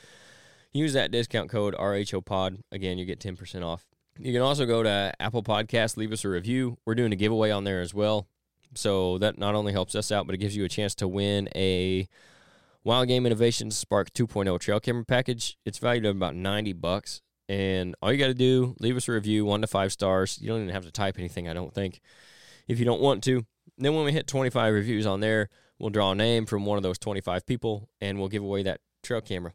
use 0.71 0.93
that 0.93 1.09
discount 1.11 1.49
code 1.49 1.73
RHOPOD. 1.75 2.59
Again, 2.71 2.99
you 2.99 3.05
get 3.05 3.19
10% 3.19 3.65
off. 3.65 3.83
You 4.19 4.31
can 4.31 4.43
also 4.43 4.67
go 4.67 4.83
to 4.83 5.11
Apple 5.19 5.41
Podcasts, 5.41 5.97
leave 5.97 6.11
us 6.11 6.23
a 6.23 6.29
review. 6.29 6.77
We're 6.85 6.93
doing 6.93 7.11
a 7.11 7.15
giveaway 7.15 7.49
on 7.49 7.63
there 7.63 7.81
as 7.81 7.95
well. 7.95 8.27
So 8.75 9.17
that 9.17 9.39
not 9.39 9.55
only 9.55 9.73
helps 9.73 9.95
us 9.95 10.11
out, 10.11 10.27
but 10.27 10.35
it 10.35 10.39
gives 10.39 10.55
you 10.55 10.65
a 10.65 10.69
chance 10.69 10.93
to 10.95 11.07
win 11.07 11.49
a 11.55 12.07
Wild 12.83 13.07
Game 13.07 13.25
Innovations 13.25 13.75
Spark 13.75 14.13
2.0 14.13 14.59
trail 14.59 14.79
camera 14.79 15.03
package. 15.03 15.57
It's 15.65 15.79
valued 15.79 16.05
at 16.05 16.11
about 16.11 16.35
90 16.35 16.73
bucks. 16.73 17.21
And 17.49 17.95
all 18.03 18.11
you 18.11 18.19
got 18.19 18.27
to 18.27 18.35
do, 18.35 18.75
leave 18.79 18.97
us 18.97 19.07
a 19.07 19.13
review, 19.13 19.45
one 19.45 19.61
to 19.61 19.67
five 19.67 19.91
stars. 19.91 20.37
You 20.39 20.49
don't 20.49 20.61
even 20.61 20.73
have 20.73 20.85
to 20.85 20.91
type 20.91 21.17
anything, 21.17 21.47
I 21.49 21.53
don't 21.53 21.73
think, 21.73 22.01
if 22.67 22.77
you 22.77 22.85
don't 22.85 23.01
want 23.01 23.23
to. 23.23 23.45
Then 23.77 23.93
when 23.93 24.05
we 24.05 24.11
hit 24.11 24.27
25 24.27 24.73
reviews 24.73 25.05
on 25.05 25.19
there, 25.19 25.49
we'll 25.79 25.89
draw 25.89 26.11
a 26.11 26.15
name 26.15 26.45
from 26.45 26.65
one 26.65 26.77
of 26.77 26.83
those 26.83 26.97
25 26.97 27.45
people 27.45 27.89
and 28.01 28.17
we'll 28.17 28.27
give 28.27 28.43
away 28.43 28.63
that 28.63 28.81
trail 29.03 29.21
camera. 29.21 29.53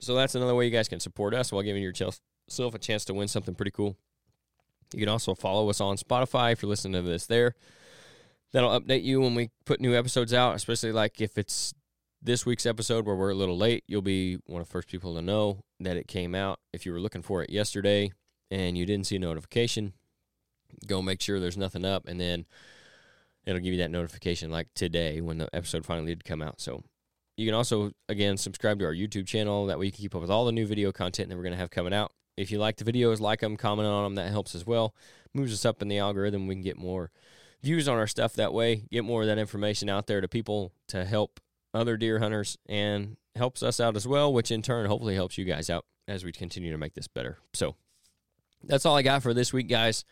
So 0.00 0.14
that's 0.14 0.34
another 0.34 0.54
way 0.54 0.64
you 0.64 0.70
guys 0.70 0.88
can 0.88 1.00
support 1.00 1.34
us 1.34 1.52
while 1.52 1.62
giving 1.62 1.82
yourself 1.82 2.20
a 2.58 2.78
chance 2.78 3.04
to 3.04 3.14
win 3.14 3.28
something 3.28 3.54
pretty 3.54 3.72
cool. 3.72 3.96
You 4.94 5.00
can 5.00 5.10
also 5.10 5.34
follow 5.34 5.68
us 5.68 5.80
on 5.80 5.96
Spotify 5.98 6.52
if 6.52 6.62
you're 6.62 6.70
listening 6.70 7.02
to 7.04 7.08
this 7.08 7.26
there. 7.26 7.54
That'll 8.52 8.80
update 8.80 9.04
you 9.04 9.20
when 9.20 9.34
we 9.34 9.50
put 9.66 9.80
new 9.80 9.94
episodes 9.94 10.32
out, 10.32 10.56
especially 10.56 10.90
like 10.90 11.20
if 11.20 11.36
it's 11.36 11.74
this 12.22 12.44
week's 12.44 12.66
episode 12.66 13.06
where 13.06 13.14
we're 13.14 13.30
a 13.30 13.34
little 13.34 13.56
late, 13.56 13.84
you'll 13.86 14.02
be 14.02 14.38
one 14.46 14.60
of 14.60 14.66
the 14.66 14.72
first 14.72 14.88
people 14.88 15.14
to 15.14 15.22
know 15.22 15.62
that 15.78 15.96
it 15.96 16.08
came 16.08 16.34
out. 16.34 16.58
If 16.72 16.84
you 16.84 16.92
were 16.92 17.00
looking 17.00 17.22
for 17.22 17.42
it 17.42 17.50
yesterday 17.50 18.10
and 18.50 18.76
you 18.76 18.86
didn't 18.86 19.06
see 19.06 19.16
a 19.16 19.20
notification, 19.20 19.92
go 20.86 21.02
make 21.02 21.20
sure 21.20 21.38
there's 21.38 21.56
nothing 21.56 21.84
up, 21.84 22.08
and 22.08 22.20
then 22.20 22.46
it'll 23.46 23.60
give 23.60 23.72
you 23.72 23.78
that 23.78 23.90
notification 23.90 24.50
like 24.50 24.68
today 24.74 25.20
when 25.20 25.38
the 25.38 25.48
episode 25.54 25.84
finally 25.84 26.14
did 26.14 26.24
come 26.24 26.42
out. 26.42 26.60
So 26.60 26.82
you 27.36 27.46
can 27.46 27.54
also, 27.54 27.92
again, 28.08 28.36
subscribe 28.36 28.78
to 28.80 28.84
our 28.84 28.94
YouTube 28.94 29.26
channel. 29.26 29.66
That 29.66 29.78
way 29.78 29.86
you 29.86 29.92
can 29.92 30.02
keep 30.02 30.14
up 30.14 30.20
with 30.20 30.30
all 30.30 30.44
the 30.44 30.52
new 30.52 30.66
video 30.66 30.92
content 30.92 31.28
that 31.28 31.36
we're 31.36 31.42
going 31.42 31.54
to 31.54 31.58
have 31.58 31.70
coming 31.70 31.94
out. 31.94 32.12
If 32.36 32.50
you 32.50 32.58
like 32.58 32.76
the 32.76 32.90
videos, 32.90 33.20
like 33.20 33.40
them, 33.40 33.56
comment 33.56 33.88
on 33.88 34.04
them. 34.04 34.14
That 34.14 34.30
helps 34.30 34.54
as 34.54 34.66
well. 34.66 34.94
Moves 35.34 35.52
us 35.52 35.64
up 35.64 35.82
in 35.82 35.88
the 35.88 35.98
algorithm. 35.98 36.46
We 36.46 36.54
can 36.54 36.62
get 36.62 36.76
more 36.76 37.10
views 37.62 37.88
on 37.88 37.98
our 37.98 38.06
stuff 38.06 38.34
that 38.34 38.52
way, 38.52 38.84
get 38.90 39.04
more 39.04 39.22
of 39.22 39.28
that 39.28 39.38
information 39.38 39.88
out 39.88 40.06
there 40.06 40.20
to 40.20 40.28
people 40.28 40.72
to 40.88 41.04
help 41.04 41.40
other 41.74 41.96
deer 41.96 42.18
hunters 42.18 42.56
and 42.66 43.16
helps 43.36 43.62
us 43.62 43.80
out 43.80 43.96
as 43.96 44.06
well, 44.06 44.32
which 44.32 44.50
in 44.50 44.62
turn 44.62 44.86
hopefully 44.86 45.14
helps 45.14 45.38
you 45.38 45.44
guys 45.44 45.70
out 45.70 45.84
as 46.08 46.24
we 46.24 46.32
continue 46.32 46.72
to 46.72 46.78
make 46.78 46.94
this 46.94 47.08
better. 47.08 47.38
So 47.52 47.76
that's 48.64 48.84
all 48.86 48.96
I 48.96 49.02
got 49.02 49.22
for 49.22 49.34
this 49.34 49.52
week, 49.52 49.68
guys. 49.68 50.04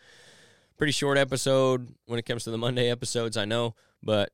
Pretty 0.79 0.93
short 0.93 1.19
episode 1.19 1.93
when 2.07 2.21
it 2.21 2.25
comes 2.25 2.45
to 2.45 2.53
the 2.53 2.57
Monday 2.57 2.88
episodes, 2.88 3.37
I 3.37 3.45
know, 3.45 3.75
but 4.01 4.31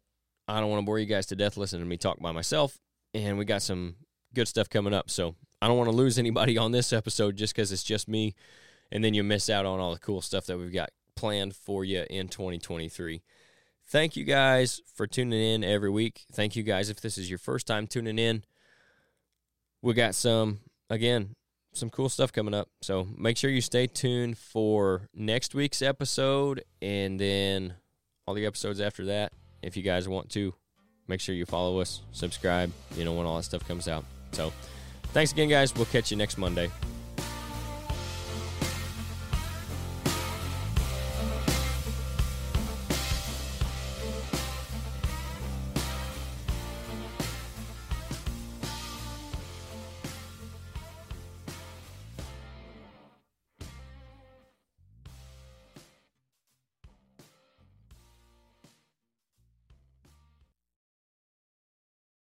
I 0.47 0.61
don't 0.61 0.69
want 0.69 0.83
to 0.83 0.85
bore 0.85 0.99
you 0.99 1.07
guys 1.07 1.25
to 1.27 1.37
death 1.37 1.57
listening 1.57 1.81
to 1.81 1.89
me 1.89 1.97
talk 1.97 2.21
by 2.21 2.33
myself. 2.33 2.79
And 3.15 3.39
we 3.39 3.47
got 3.47 3.63
some 3.63 3.95
good 4.35 4.47
stuff 4.47 4.69
coming 4.69 4.93
up. 4.93 5.09
So 5.09 5.37
I 5.63 5.69
don't 5.69 5.79
want 5.79 5.89
to 5.89 5.97
lose 5.97 6.19
anybody 6.19 6.59
on 6.59 6.71
this 6.71 6.93
episode 6.93 7.37
just 7.37 7.55
because 7.55 7.73
it's 7.73 7.83
just 7.83 8.09
me. 8.09 8.35
And 8.93 9.03
then 9.03 9.15
you 9.15 9.25
miss 9.25 9.49
out 9.49 9.65
on 9.65 9.81
all 9.81 9.95
the 9.95 9.99
cool 9.99 10.21
stuff 10.21 10.45
that 10.45 10.59
we've 10.59 10.71
got 10.71 10.91
planned 11.17 11.57
for 11.57 11.83
you 11.83 12.05
in 12.11 12.29
2023. 12.29 13.23
Thank 13.87 14.15
you 14.15 14.25
guys 14.25 14.83
for 14.95 15.07
tuning 15.07 15.41
in 15.41 15.65
every 15.65 15.91
week. 15.91 16.27
Thank 16.31 16.57
you 16.57 16.63
guys 16.63 16.91
if 16.91 17.01
this 17.01 17.17
is 17.17 17.31
your 17.31 17.39
first 17.39 17.67
time 17.67 17.87
tuning 17.87 18.19
in. 18.19 18.45
We 19.81 19.95
got 19.95 20.15
some, 20.15 20.61
again, 20.91 21.37
some 21.77 21.91
cool 21.91 22.09
stuff 22.09 22.33
coming 22.33 22.55
up. 22.55 22.69
So 22.83 23.07
make 23.17 23.37
sure 23.37 23.51
you 23.51 23.61
stay 23.61 23.87
tuned 23.87 24.39
for 24.39 25.09
next 25.15 25.55
week's 25.55 25.83
episode 25.83 26.65
and 26.81 27.19
then 27.19 27.75
all 28.27 28.35
the 28.35 28.47
episodes 28.47 28.81
after 28.81 29.07
that. 29.07 29.33
If 29.63 29.77
you 29.77 29.83
guys 29.83 30.09
want 30.09 30.31
to, 30.31 30.55
make 31.09 31.21
sure 31.21 31.35
you 31.35 31.47
follow 31.47 31.81
us, 31.81 32.03
subscribe, 32.13 32.73
you 32.97 33.05
know, 33.05 33.13
when 33.13 33.27
all 33.27 33.37
that 33.37 33.43
stuff 33.45 33.67
comes 33.67 33.89
out. 33.89 34.05
So 34.33 34.53
thanks 35.13 35.33
again, 35.33 35.49
guys. 35.49 35.75
We'll 35.75 35.87
catch 35.87 36.11
you 36.11 36.17
next 36.17 36.39
Monday. 36.39 36.71